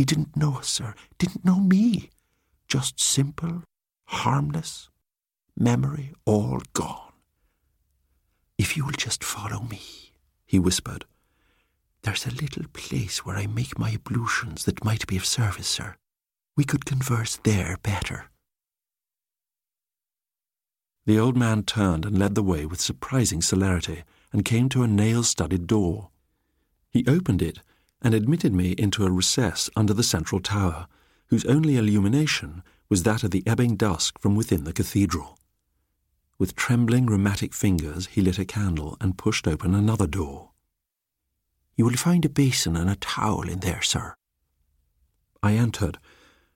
[0.00, 2.08] He didn't know us, sir, didn't know me.
[2.66, 3.64] Just simple,
[4.06, 4.88] harmless,
[5.54, 7.12] memory all gone.
[8.56, 9.82] If you will just follow me,
[10.46, 11.04] he whispered.
[12.00, 15.96] There's a little place where I make my ablutions that might be of service, sir.
[16.56, 18.30] We could converse there better.
[21.04, 24.88] The old man turned and led the way with surprising celerity and came to a
[24.88, 26.08] nail studded door.
[26.88, 27.60] He opened it
[28.02, 30.86] and admitted me into a recess under the central tower,
[31.26, 35.38] whose only illumination was that of the ebbing dusk from within the cathedral.
[36.38, 40.50] With trembling rheumatic fingers, he lit a candle and pushed open another door.
[41.76, 44.14] You will find a basin and a towel in there, sir.
[45.42, 45.98] I entered.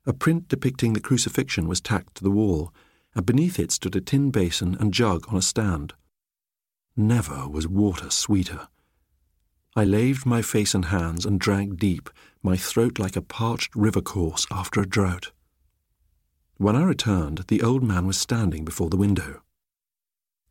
[0.06, 2.72] A print depicting the crucifixion was tacked to the wall,
[3.14, 5.94] and beneath it stood a tin basin and jug on a stand.
[6.96, 8.68] Never was water sweeter.
[9.76, 12.08] I laved my face and hands and drank deep,
[12.42, 15.32] my throat like a parched river course after a drought.
[16.58, 19.42] When I returned, the old man was standing before the window.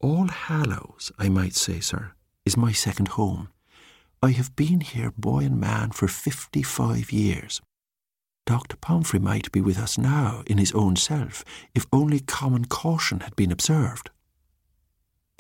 [0.01, 2.11] All Hallows, I might say, sir,
[2.45, 3.47] is my second home.
[4.21, 7.61] I have been here, boy and man, for fifty-five years.
[8.45, 8.75] Dr.
[8.75, 13.37] Pomfrey might be with us now in his own self, if only common caution had
[13.37, 14.09] been observed.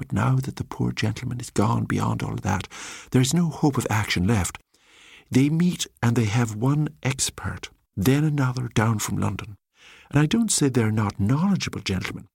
[0.03, 2.67] But now that the poor gentleman is gone beyond all that,
[3.11, 4.57] there is no hope of action left.
[5.31, 9.55] They meet and they have one expert, then another down from London.
[10.11, 12.27] And I don't say they're not knowledgeable gentlemen,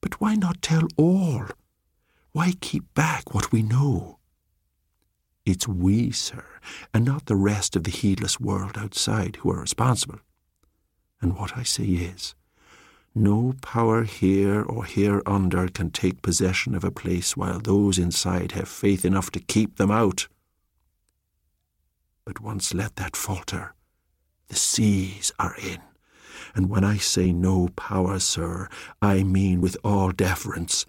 [0.00, 1.44] but why not tell all?
[2.32, 4.18] Why keep back what we know?
[5.44, 6.46] It's we, sir,
[6.94, 10.20] and not the rest of the heedless world outside who are responsible.
[11.20, 12.34] And what I say is,
[13.14, 18.68] no power here or hereunder can take possession of a place while those inside have
[18.68, 20.28] faith enough to keep them out.
[22.24, 23.74] But once let that falter,
[24.48, 25.80] the seas are in.
[26.54, 28.68] And when I say no power, sir,
[29.02, 30.86] I mean with all deference,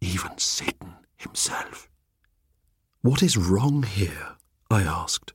[0.00, 1.88] even Satan himself.
[3.02, 4.36] What is wrong here?
[4.70, 5.32] I asked.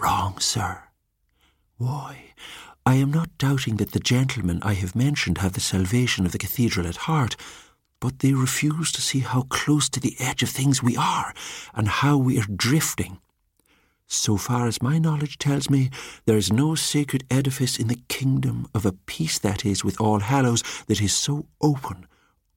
[0.00, 0.82] Wrong, sir?
[1.76, 2.32] Why,
[2.86, 6.38] I am not doubting that the gentlemen I have mentioned have the salvation of the
[6.38, 7.34] cathedral at heart,
[7.98, 11.32] but they refuse to see how close to the edge of things we are,
[11.74, 13.20] and how we are drifting.
[14.06, 15.88] So far as my knowledge tells me,
[16.26, 20.20] there is no sacred edifice in the kingdom of a piece that is with all
[20.20, 22.06] hallows that is so open,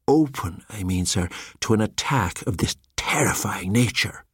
[0.10, 1.30] open, I mean, sir,
[1.62, 4.26] to an attack of this terrifying nature.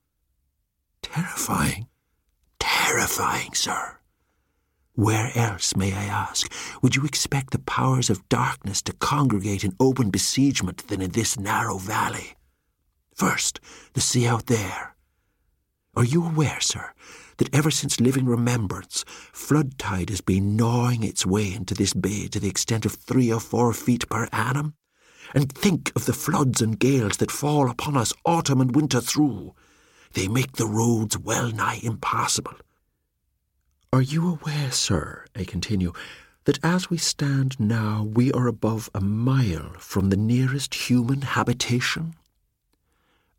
[1.04, 1.86] Terrifying?
[2.60, 4.00] Terrifying, sir.
[4.96, 6.52] Where else, may I ask,
[6.84, 11.38] would you expect the powers of darkness to congregate in open besiegement than in this
[11.38, 12.36] narrow valley?
[13.16, 13.60] First,
[13.94, 14.96] the sea out there.
[15.96, 16.94] Are you aware, sir,
[17.38, 22.28] that ever since living remembrance, flood tide has been gnawing its way into this bay
[22.28, 24.76] to the extent of three or four feet per annum?
[25.34, 29.56] And think of the floods and gales that fall upon us autumn and winter through.
[30.14, 32.58] They make the roads well nigh impassable.
[33.94, 35.94] Are you aware, sir, I continue,
[36.46, 42.16] that as we stand now we are above a mile from the nearest human habitation?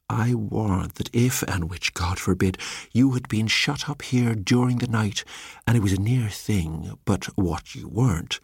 [0.09, 2.57] I warrant that if, and which God forbid,
[2.93, 5.25] you had been shut up here during the night,
[5.67, 8.39] and it was a near thing, but what you weren't,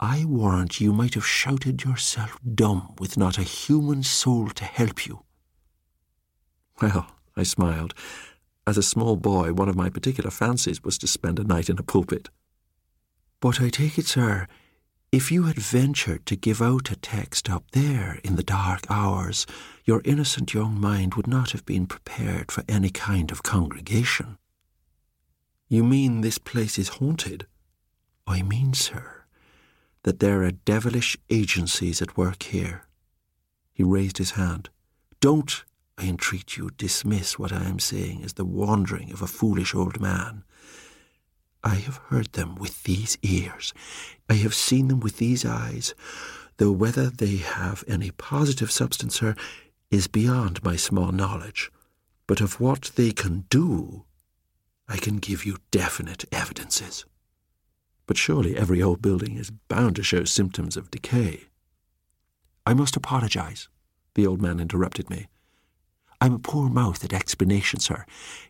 [0.00, 5.06] I warrant you might have shouted yourself dumb with not a human soul to help
[5.06, 5.24] you.
[6.80, 7.06] Well,
[7.36, 7.92] I smiled.
[8.66, 11.78] As a small boy, one of my particular fancies was to spend a night in
[11.78, 12.30] a pulpit.
[13.40, 14.46] But I take it, sir,
[15.12, 19.46] if you had ventured to give out a text up there in the dark hours,
[19.84, 24.38] your innocent young mind would not have been prepared for any kind of congregation.
[25.68, 27.46] You mean this place is haunted?
[28.26, 29.24] I mean, sir,
[30.02, 32.86] that there are devilish agencies at work here.
[33.72, 34.70] He raised his hand.
[35.20, 35.64] Don't
[35.96, 40.00] I entreat you, dismiss what I am saying as the wandering of a foolish old
[40.00, 40.44] man.
[41.62, 43.72] I have heard them with these ears.
[44.28, 45.94] I have seen them with these eyes,
[46.58, 49.34] though whether they have any positive substance, sir,
[49.90, 51.70] is beyond my small knowledge.
[52.26, 54.04] But of what they can do,
[54.88, 57.04] I can give you definite evidences.
[58.06, 61.44] But surely every old building is bound to show symptoms of decay.
[62.66, 63.68] I must apologize,
[64.14, 65.28] the old man interrupted me.
[66.20, 68.04] I'm a poor mouth at explanations, sir.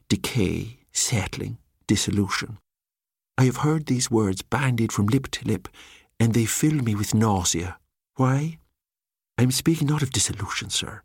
[0.09, 2.59] Decay, settling, dissolution.
[3.37, 5.69] I have heard these words bandied from lip to lip,
[6.21, 7.79] and they fill me with nausea.
[8.17, 8.59] Why?
[9.37, 11.03] I am speaking not of dissolution, sir,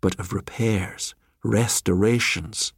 [0.00, 2.74] but of repairs, restorations,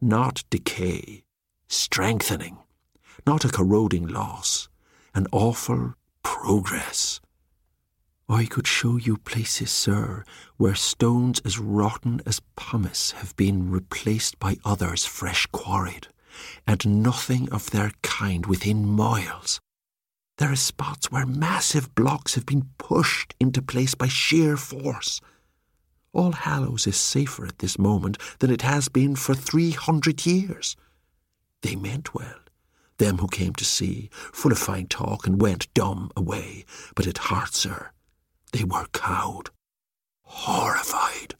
[0.00, 1.24] not decay,
[1.68, 2.58] strengthening,
[3.26, 4.68] not a corroding loss,
[5.14, 7.20] an awful progress.
[8.30, 10.24] I could show you places, sir,
[10.56, 16.06] where stones as rotten as pumice have been replaced by others fresh quarried,
[16.64, 19.58] and nothing of their kind within miles.
[20.38, 25.20] There are spots where massive blocks have been pushed into place by sheer force.
[26.12, 30.76] All Hallows is safer at this moment than it has been for three hundred years.
[31.62, 32.38] They meant well,
[32.98, 37.18] them who came to see, full of fine talk, and went dumb away, but at
[37.18, 37.90] heart, sir,
[38.50, 39.50] they were cowed,
[40.22, 41.34] horrified.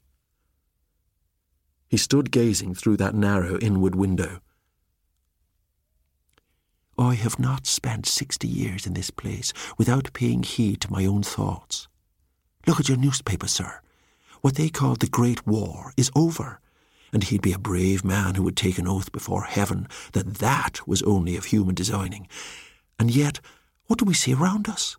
[1.89, 4.39] He stood gazing through that narrow inward window.
[6.97, 11.23] I have not spent sixty years in this place without paying heed to my own
[11.23, 11.87] thoughts.
[12.67, 13.81] Look at your newspaper, sir.
[14.41, 16.59] What they call the Great War is over,
[17.11, 20.87] and he'd be a brave man who would take an oath before heaven that that
[20.87, 22.27] was only of human designing.
[22.99, 23.39] And yet,
[23.87, 24.95] what do we see around us?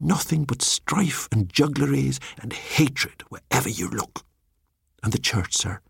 [0.00, 4.24] Nothing but strife and juggleries and hatred wherever you look.
[5.02, 5.80] And the church, sir.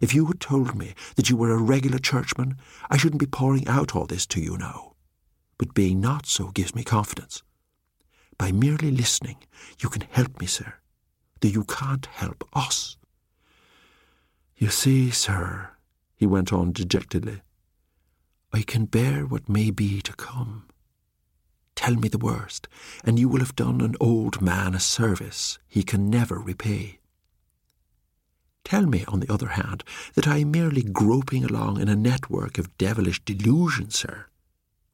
[0.00, 2.56] If you had told me that you were a regular churchman,
[2.90, 4.94] I shouldn't be pouring out all this to you now.
[5.58, 7.42] But being not so gives me confidence.
[8.38, 9.36] By merely listening,
[9.78, 10.74] you can help me, sir,
[11.40, 12.96] though you can't help us.
[14.56, 15.70] You see, sir,
[16.16, 17.42] he went on dejectedly,
[18.52, 20.69] I can bear what may be to come.
[21.80, 22.68] Tell me the worst,
[23.04, 26.98] and you will have done an old man a service he can never repay.
[28.64, 29.82] Tell me, on the other hand,
[30.12, 34.26] that I am merely groping along in a network of devilish delusion, sir.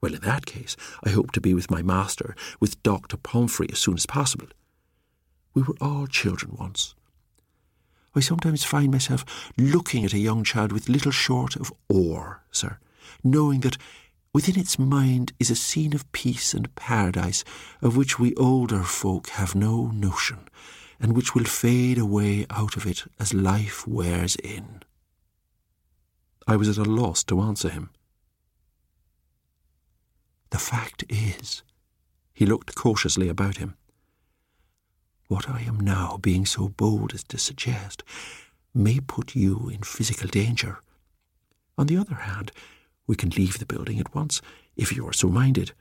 [0.00, 3.16] Well, in that case, I hope to be with my master, with Dr.
[3.16, 4.46] Pomfrey, as soon as possible.
[5.54, 6.94] We were all children once.
[8.14, 9.24] I sometimes find myself
[9.58, 12.78] looking at a young child with little short of awe, sir,
[13.24, 13.76] knowing that
[14.36, 17.42] Within its mind is a scene of peace and paradise
[17.80, 20.50] of which we older folk have no notion,
[21.00, 24.82] and which will fade away out of it as life wears in.
[26.46, 27.88] I was at a loss to answer him.
[30.50, 31.62] The fact is,
[32.34, 33.74] he looked cautiously about him.
[35.28, 38.02] What I am now being so bold as to suggest
[38.74, 40.80] may put you in physical danger.
[41.78, 42.52] On the other hand,
[43.06, 44.40] we can leave the building at once,
[44.76, 45.72] if you are so minded.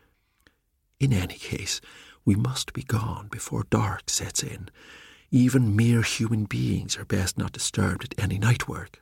[0.99, 1.81] In any case,
[2.23, 4.69] we must be gone before dark sets in.
[5.31, 9.01] Even mere human beings are best not disturbed at any night work.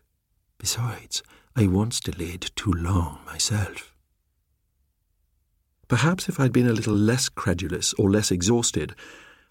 [0.58, 1.22] Besides,
[1.56, 3.94] I once delayed too long myself.
[5.88, 8.96] Perhaps if I'd been a little less credulous or less exhausted,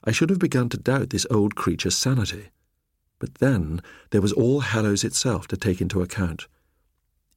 [0.05, 2.49] I should have begun to doubt this old creature's sanity.
[3.21, 3.81] But then
[4.11, 6.49] there was All Hallows itself to take into account.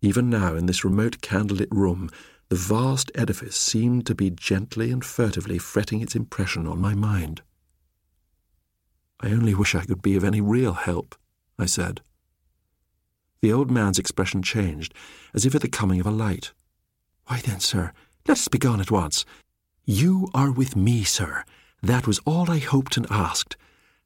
[0.01, 2.09] Even now, in this remote candlelit room,
[2.49, 7.41] the vast edifice seemed to be gently and furtively fretting its impression on my mind.
[9.19, 11.15] I only wish I could be of any real help,
[11.57, 12.01] I said.
[13.41, 14.93] The old man's expression changed,
[15.33, 16.51] as if at the coming of a light.
[17.27, 17.91] Why then, sir,
[18.27, 19.25] let us be gone at once.
[19.85, 21.43] You are with me, sir.
[21.81, 23.55] That was all I hoped and asked.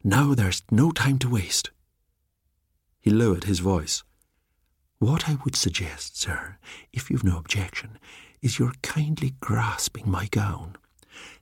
[0.03, 1.71] Now there's no time to waste.
[2.99, 4.03] He lowered his voice.
[4.99, 6.57] What I would suggest, sir,
[6.91, 7.97] if you've no objection,
[8.41, 10.75] is your kindly grasping my gown.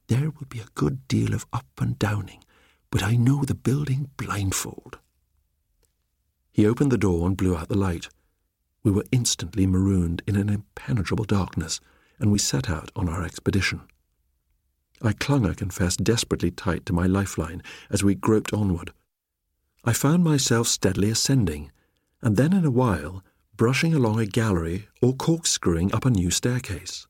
[0.08, 2.44] There will be a good deal of up and downing,
[2.92, 5.00] but I know the building blindfold.
[6.52, 8.10] He opened the door and blew out the light.
[8.84, 11.80] We were instantly marooned in an impenetrable darkness,
[12.20, 13.82] and we set out on our expedition.
[15.02, 18.92] I clung, I confess, desperately tight to my lifeline as we groped onward.
[19.84, 21.72] I found myself steadily ascending,
[22.22, 23.24] and then in a while
[23.58, 27.08] brushing along a gallery or corkscrewing up a new staircase.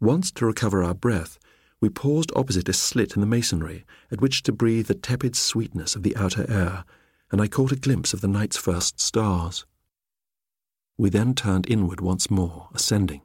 [0.00, 1.38] Once, to recover our breath,
[1.80, 5.94] we paused opposite a slit in the masonry at which to breathe the tepid sweetness
[5.94, 6.84] of the outer air,
[7.30, 9.64] and I caught a glimpse of the night's first stars.
[10.98, 13.22] We then turned inward once more, ascending.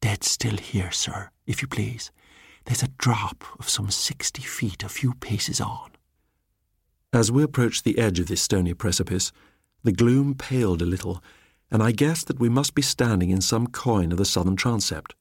[0.00, 2.10] Dead still here, sir, if you please.
[2.66, 5.90] There's a drop of some sixty feet a few paces on.
[7.12, 9.32] As we approached the edge of this stony precipice,
[9.82, 11.22] the gloom paled a little,
[11.70, 15.14] and I guessed that we must be standing in some coign of the southern transept.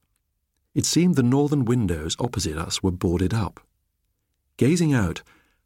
[0.73, 3.59] It seemed the northern windows opposite us were boarded up.
[4.57, 5.21] Gazing out,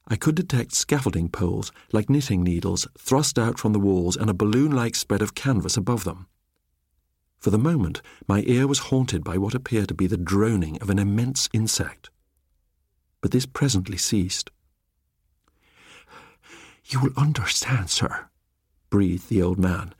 [0.08, 4.34] I could detect scaffolding poles like knitting needles thrust out from the walls and a
[4.34, 6.28] balloon like spread of canvas above them.
[7.40, 10.90] For the moment, my ear was haunted by what appeared to be the droning of
[10.90, 12.10] an immense insect.
[13.22, 14.50] But this presently ceased.
[16.86, 18.28] You will understand, sir,
[18.90, 19.94] breathed the old man.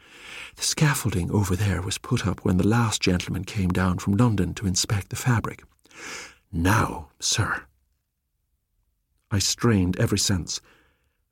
[0.56, 4.54] The scaffolding over there was put up when the last gentleman came down from London
[4.56, 5.64] to inspect the fabric.
[6.52, 7.64] Now, sir.
[9.32, 10.62] I strained every sense,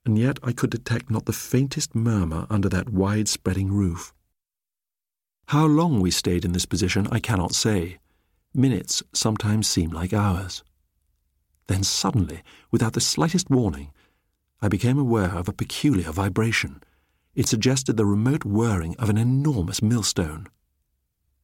[0.05, 4.13] and yet I could detect not the faintest murmur under that wide spreading roof.
[5.47, 7.99] How long we stayed in this position, I cannot say.
[8.53, 10.63] Minutes sometimes seem like hours.
[11.67, 12.41] Then suddenly,
[12.71, 13.91] without the slightest warning,
[14.61, 16.81] I became aware of a peculiar vibration.
[17.33, 20.47] It suggested the remote whirring of an enormous millstone.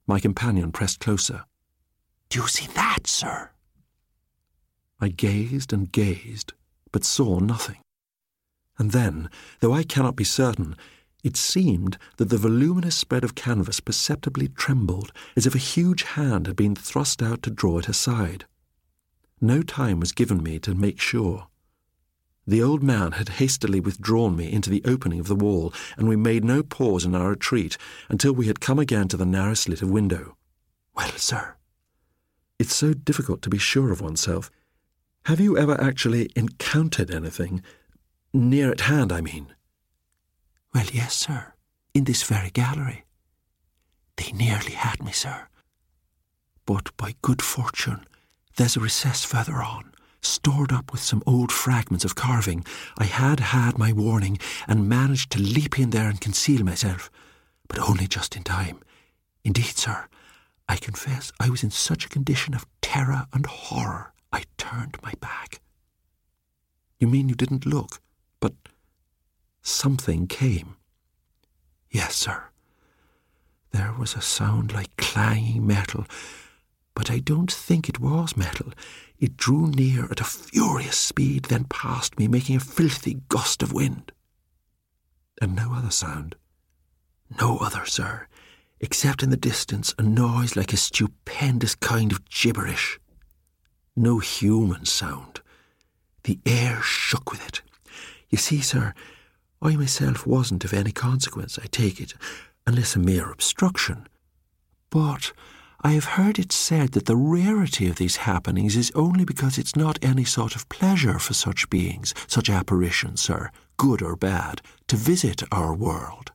[0.05, 1.45] My companion pressed closer.
[2.29, 3.51] Do you see that, sir?
[4.99, 6.53] I gazed and gazed,
[6.91, 7.77] but saw nothing.
[8.77, 10.75] And then, though I cannot be certain,
[11.23, 16.47] it seemed that the voluminous spread of canvas perceptibly trembled, as if a huge hand
[16.47, 18.45] had been thrust out to draw it aside.
[19.41, 21.47] No time was given me to make sure.
[22.49, 26.15] The old man had hastily withdrawn me into the opening of the wall, and we
[26.15, 29.81] made no pause in our retreat until we had come again to the narrow slit
[29.81, 30.37] of window.
[30.95, 31.55] Well, sir?
[32.57, 34.49] It's so difficult to be sure of oneself.
[35.25, 37.61] Have you ever actually encountered anything?
[38.33, 39.53] Near at hand, I mean.
[40.73, 41.53] Well, yes, sir,
[41.93, 43.03] in this very gallery.
[44.15, 45.49] They nearly had me, sir.
[46.65, 48.05] But by good fortune,
[48.55, 49.91] there's a recess further on,
[50.21, 52.65] stored up with some old fragments of carving.
[52.97, 54.37] I had had my warning
[54.67, 57.09] and managed to leap in there and conceal myself,
[57.67, 58.79] but only just in time.
[59.43, 60.07] Indeed, sir,
[60.67, 65.13] I confess I was in such a condition of terror and horror I turned my
[65.21, 65.61] back.
[66.99, 68.01] You mean you didn't look,
[68.39, 68.53] but
[69.61, 70.75] something came.
[71.89, 72.43] Yes, sir.
[73.71, 76.05] There was a sound like clanging metal,
[76.93, 78.73] but I don't think it was metal.
[79.19, 83.73] It drew near at a furious speed, then passed me, making a filthy gust of
[83.73, 84.11] wind.
[85.41, 86.35] And no other sound?
[87.41, 88.27] No other, sir,
[88.79, 92.99] except in the distance a noise like a stupendous kind of gibberish.
[93.95, 95.41] No human sound.
[96.23, 97.61] The air shook with it.
[98.29, 98.93] You see, sir,
[99.61, 102.13] I myself wasn't of any consequence, I take it,
[102.67, 104.07] unless a mere obstruction.
[104.89, 105.33] But
[105.81, 109.75] I have heard it said that the rarity of these happenings is only because it's
[109.75, 114.95] not any sort of pleasure for such beings, such apparitions, sir, good or bad, to
[114.95, 116.31] visit our world.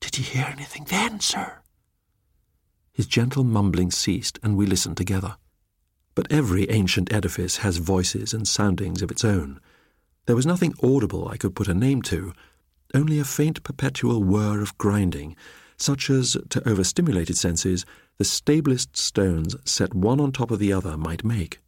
[0.00, 1.60] Did you hear anything then, sir?
[2.92, 5.36] His gentle mumbling ceased, and we listened together.
[6.14, 9.60] But every ancient edifice has voices and soundings of its own
[10.26, 12.32] There was nothing audible I could put a name to,
[12.94, 15.36] only a faint perpetual whir of grinding,
[15.76, 17.84] such as, to overstimulated senses,
[18.18, 21.60] the stablest stones set one on top of the other might make.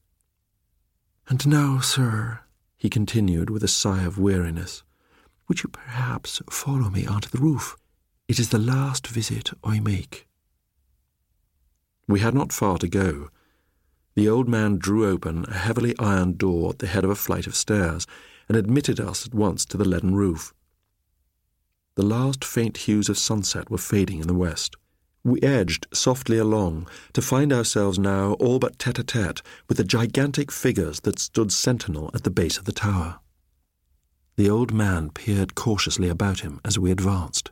[1.29, 2.41] And now, sir,
[2.77, 4.83] he continued with a sigh of weariness,
[5.49, 7.77] would you perhaps follow me onto the roof?
[8.29, 10.27] It is the last visit I make.
[12.09, 13.31] We had not far to go.
[14.15, 17.47] The old man drew open a heavily ironed door at the head of a flight
[17.47, 18.07] of stairs
[18.49, 20.55] and admitted us at once to the leaden roof.
[21.97, 24.77] The last faint hues of sunset were fading in the west.
[25.25, 29.85] We edged softly along to find ourselves now all but tete a tete with the
[29.85, 33.21] gigantic figures that stood sentinel at the base of the tower.
[34.37, 37.51] The old man peered cautiously about him as we advanced.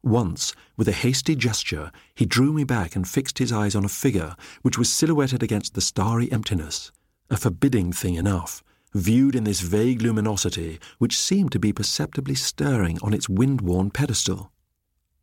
[0.00, 3.88] Once, with a hasty gesture, he drew me back and fixed his eyes on a
[3.88, 6.92] figure which was silhouetted against the starry emptiness,
[7.28, 12.98] a forbidding thing enough, viewed in this vague luminosity which seemed to be perceptibly stirring
[13.02, 14.50] on its wind-worn pedestal.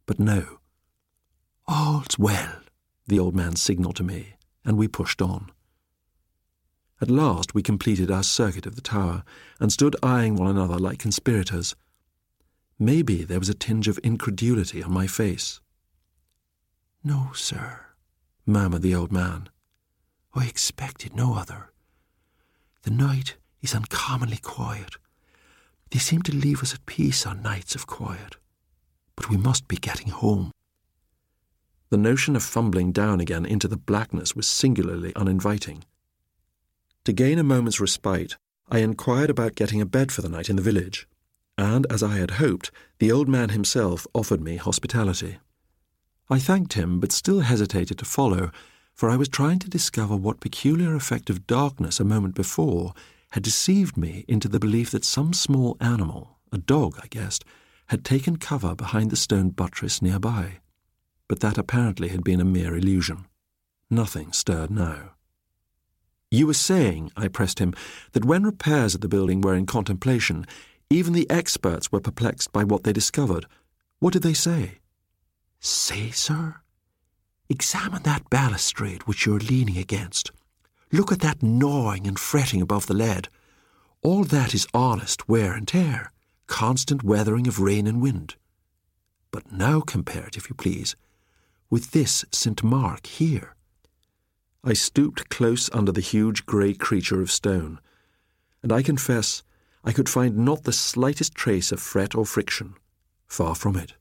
[0.06, 0.60] But no.
[1.68, 2.62] All's well,
[3.08, 5.52] the old man signalled to me, and we pushed on.
[7.02, 9.24] At last we completed our circuit of the tower,
[9.60, 11.76] and stood eyeing one another like conspirators.
[12.80, 15.60] Maybe there was a tinge of incredulity on my face.
[17.04, 17.82] No, sir,
[18.46, 19.50] murmured the old man.
[20.34, 21.72] I expected no other.
[22.84, 24.96] The night is uncommonly quiet.
[25.92, 28.36] They seem to leave us at peace on nights of quiet.
[29.16, 30.52] But we must be getting home.
[31.90, 35.86] The notion of fumbling down again into the blackness was singularly uninviting.
[37.06, 38.36] To gain a moment's respite,
[38.70, 41.08] I inquired about getting a bed for the night in the village,
[41.58, 42.70] and, as I had hoped,
[43.00, 45.38] the old man himself offered me hospitality.
[46.30, 48.52] I thanked him, but still hesitated to follow,
[48.94, 52.94] for I was trying to discover what peculiar effect of darkness a moment before
[53.38, 57.46] had deceived me into the belief that some small animal, a dog, I guessed,
[57.86, 60.58] had taken cover behind the stone buttress nearby.
[61.28, 63.28] But that apparently had been a mere illusion.
[63.92, 65.12] Nothing stirred now.
[66.32, 67.76] You were saying, I pressed him,
[68.14, 70.48] that when repairs at the building were in contemplation,
[70.90, 73.46] even the experts were perplexed by what they discovered.
[74.00, 74.80] What did they say?
[75.60, 76.56] Say, sir?
[77.50, 80.32] Examine that balustrade which you're leaning against.
[80.92, 83.28] Look at that gnawing and fretting above the lead.
[84.02, 86.12] All that is honest wear and tear,
[86.48, 88.36] constant weathering of rain and wind.
[89.32, 90.96] But now compare it, if you please,
[91.70, 92.64] with this St.
[92.64, 93.56] Mark here.
[94.64, 97.80] I stooped close under the huge grey creature of stone,
[98.64, 99.44] and I confess
[99.84, 102.76] I could find not the slightest trace of fret or friction.
[103.28, 103.94] Far from it.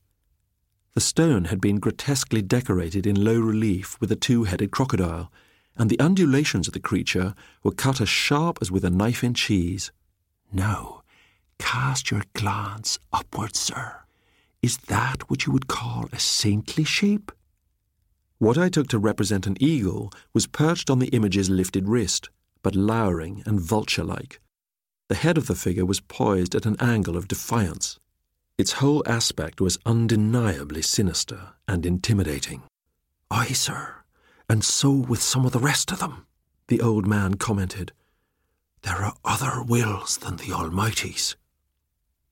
[0.93, 5.31] The stone had been grotesquely decorated in low relief with a two headed crocodile,
[5.77, 9.33] and the undulations of the creature were cut as sharp as with a knife in
[9.33, 9.91] cheese.
[10.51, 11.03] No,
[11.59, 14.01] cast your glance upward, sir.
[14.61, 17.31] Is that what you would call a saintly shape?
[18.39, 22.29] What I took to represent an eagle was perched on the image's lifted wrist,
[22.63, 24.39] but lowering and vulture like.
[25.09, 27.99] The head of the figure was poised at an angle of defiance.
[28.57, 32.63] Its whole aspect was undeniably sinister and intimidating.
[33.29, 33.95] Aye, sir,
[34.49, 36.25] and so with some of the rest of them,
[36.67, 37.91] the old man commented.
[38.81, 41.35] There are other wills than the Almighty's.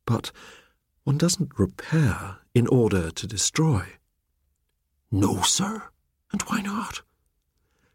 [0.05, 0.31] But
[1.03, 3.83] one doesn't repair in order to destroy.
[5.11, 5.83] No, sir.
[6.31, 7.01] And why not?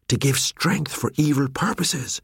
[0.07, 2.21] To give strength for evil purposes.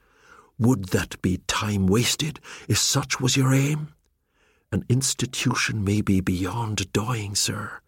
[0.60, 3.94] Would that be time wasted, if such was your aim?
[4.72, 7.80] An institution may be beyond dying, sir.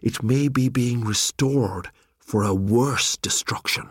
[0.00, 1.90] It may be being restored
[2.26, 3.88] for a worse destruction.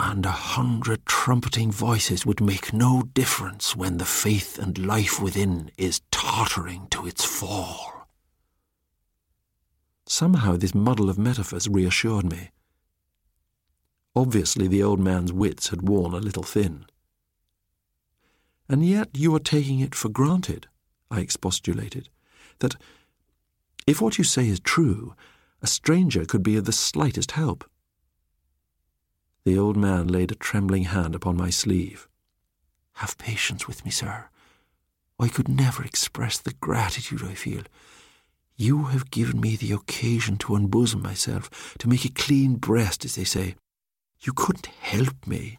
[0.00, 5.70] And a hundred trumpeting voices would make no difference when the faith and life within
[5.76, 8.08] is tottering to its fall.
[10.06, 12.50] Somehow this muddle of metaphors reassured me.
[14.16, 16.86] Obviously, the old man's wits had worn a little thin.
[18.70, 20.66] And yet you are taking it for granted,
[21.10, 22.08] I expostulated,
[22.60, 22.76] that
[23.86, 25.14] if what you say is true,
[25.62, 27.64] a stranger could be of the slightest help.
[29.44, 32.08] The old man laid a trembling hand upon my sleeve.
[32.94, 34.28] Have patience with me, sir.
[35.18, 37.62] I could never express the gratitude I feel.
[38.56, 43.14] You have given me the occasion to unbosom myself, to make a clean breast, as
[43.14, 43.54] they say.
[44.20, 45.58] You couldn't help me,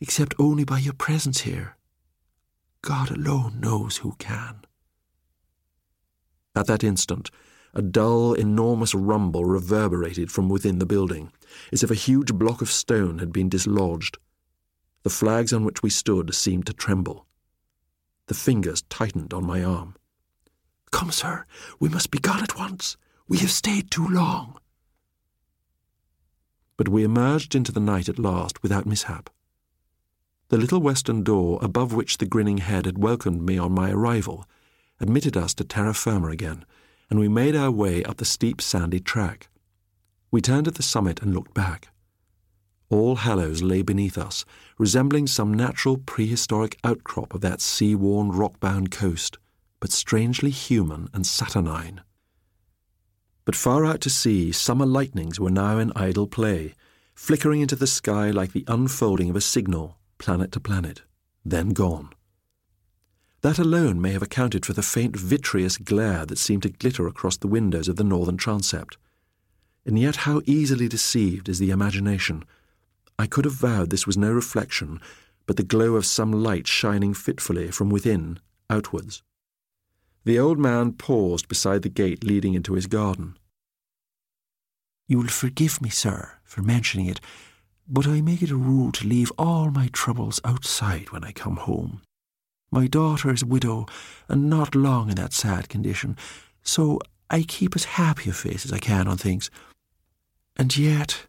[0.00, 1.76] except only by your presence here.
[2.82, 4.62] God alone knows who can.
[6.54, 7.30] At that instant,
[7.74, 11.32] a dull, enormous rumble reverberated from within the building,
[11.72, 14.18] as if a huge block of stone had been dislodged.
[15.02, 17.26] The flags on which we stood seemed to tremble.
[18.26, 19.96] The fingers tightened on my arm.
[20.90, 21.46] Come, sir,
[21.78, 22.96] we must be gone at once.
[23.28, 24.58] We have stayed too long.
[26.76, 29.30] But we emerged into the night at last without mishap.
[30.48, 34.46] The little western door, above which the grinning head had welcomed me on my arrival,
[34.98, 36.64] admitted us to terra firma again,
[37.10, 39.48] and we made our way up the steep sandy track.
[40.30, 41.88] We turned at the summit and looked back.
[42.88, 44.44] All Hallows lay beneath us,
[44.78, 49.38] resembling some natural prehistoric outcrop of that sea worn, rock bound coast,
[49.80, 52.00] but strangely human and saturnine.
[53.44, 56.74] But far out to sea, summer lightnings were now in idle play,
[57.14, 61.02] flickering into the sky like the unfolding of a signal, planet to planet,
[61.44, 62.10] then gone.
[63.42, 67.38] That alone may have accounted for the faint vitreous glare that seemed to glitter across
[67.38, 68.98] the windows of the northern transept.
[69.86, 72.44] And yet, how easily deceived is the imagination!
[73.18, 75.00] I could have vowed this was no reflection,
[75.46, 79.22] but the glow of some light shining fitfully from within outwards.
[80.24, 83.36] The old man paused beside the gate leading into his garden.
[85.08, 87.20] You will forgive me, sir, for mentioning it,
[87.88, 91.56] but I make it a rule to leave all my troubles outside when I come
[91.56, 92.02] home.
[92.70, 93.86] My daughter is a widow,
[94.28, 96.16] and not long in that sad condition,
[96.62, 99.50] so I keep as happy a face as I can on things.
[100.56, 101.26] And yet,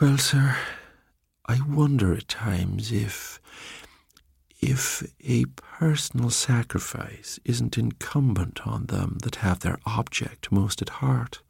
[0.00, 0.56] well, sir,
[1.46, 3.40] I wonder at times if.
[4.60, 11.40] if a personal sacrifice isn't incumbent on them that have their object most at heart.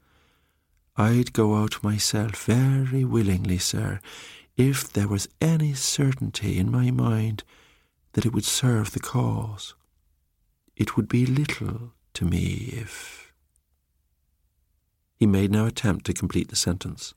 [0.96, 4.00] I'd go out myself very willingly, sir,
[4.56, 7.42] if there was any certainty in my mind
[8.12, 9.74] that it would serve the cause.
[10.76, 13.32] It would be little to me if.
[15.16, 17.14] He made no attempt to complete the sentence.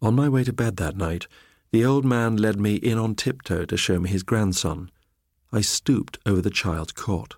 [0.00, 1.26] On my way to bed that night,
[1.72, 4.90] the old man led me in on tiptoe to show me his grandson.
[5.52, 7.36] I stooped over the child caught.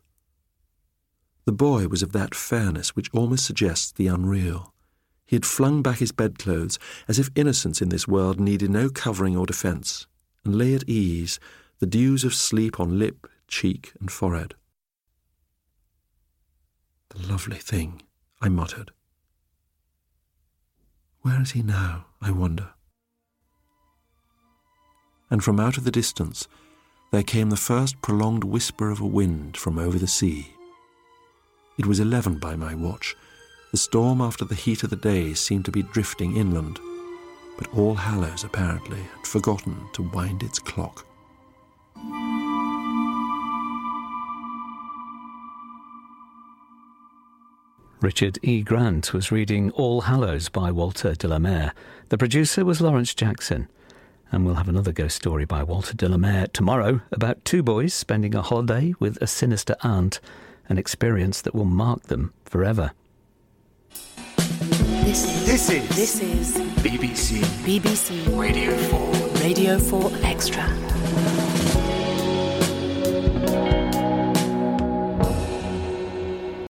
[1.44, 4.73] The boy was of that fairness which almost suggests the unreal.
[5.27, 6.78] He had flung back his bedclothes
[7.09, 10.07] as if innocence in this world needed no covering or defence,
[10.44, 11.40] and lay at ease,
[11.82, 14.54] the dews of sleep on lip, cheek, and forehead.
[17.09, 18.02] The lovely thing,
[18.40, 18.92] I muttered.
[21.22, 22.68] Where is he now, I wonder?
[25.28, 26.46] And from out of the distance
[27.10, 30.54] there came the first prolonged whisper of a wind from over the sea.
[31.80, 33.16] It was eleven by my watch.
[33.72, 36.78] The storm after the heat of the day seemed to be drifting inland,
[37.59, 41.06] but All Hallows apparently had forgotten to wind its clock.
[48.02, 48.62] Richard E.
[48.62, 51.72] Grant was reading All Hallows by Walter de la Mare.
[52.08, 53.68] The producer was Lawrence Jackson.
[54.32, 57.94] And we'll have another ghost story by Walter de la Mare tomorrow about two boys
[57.94, 60.18] spending a holiday with a sinister aunt,
[60.68, 62.90] an experience that will mark them forever.
[65.04, 65.46] This is.
[65.46, 65.88] This is.
[65.96, 66.56] This is.
[66.82, 67.40] BBC.
[67.64, 68.36] BBC.
[68.36, 69.12] Radio 4.
[69.44, 71.51] Radio 4 Extra.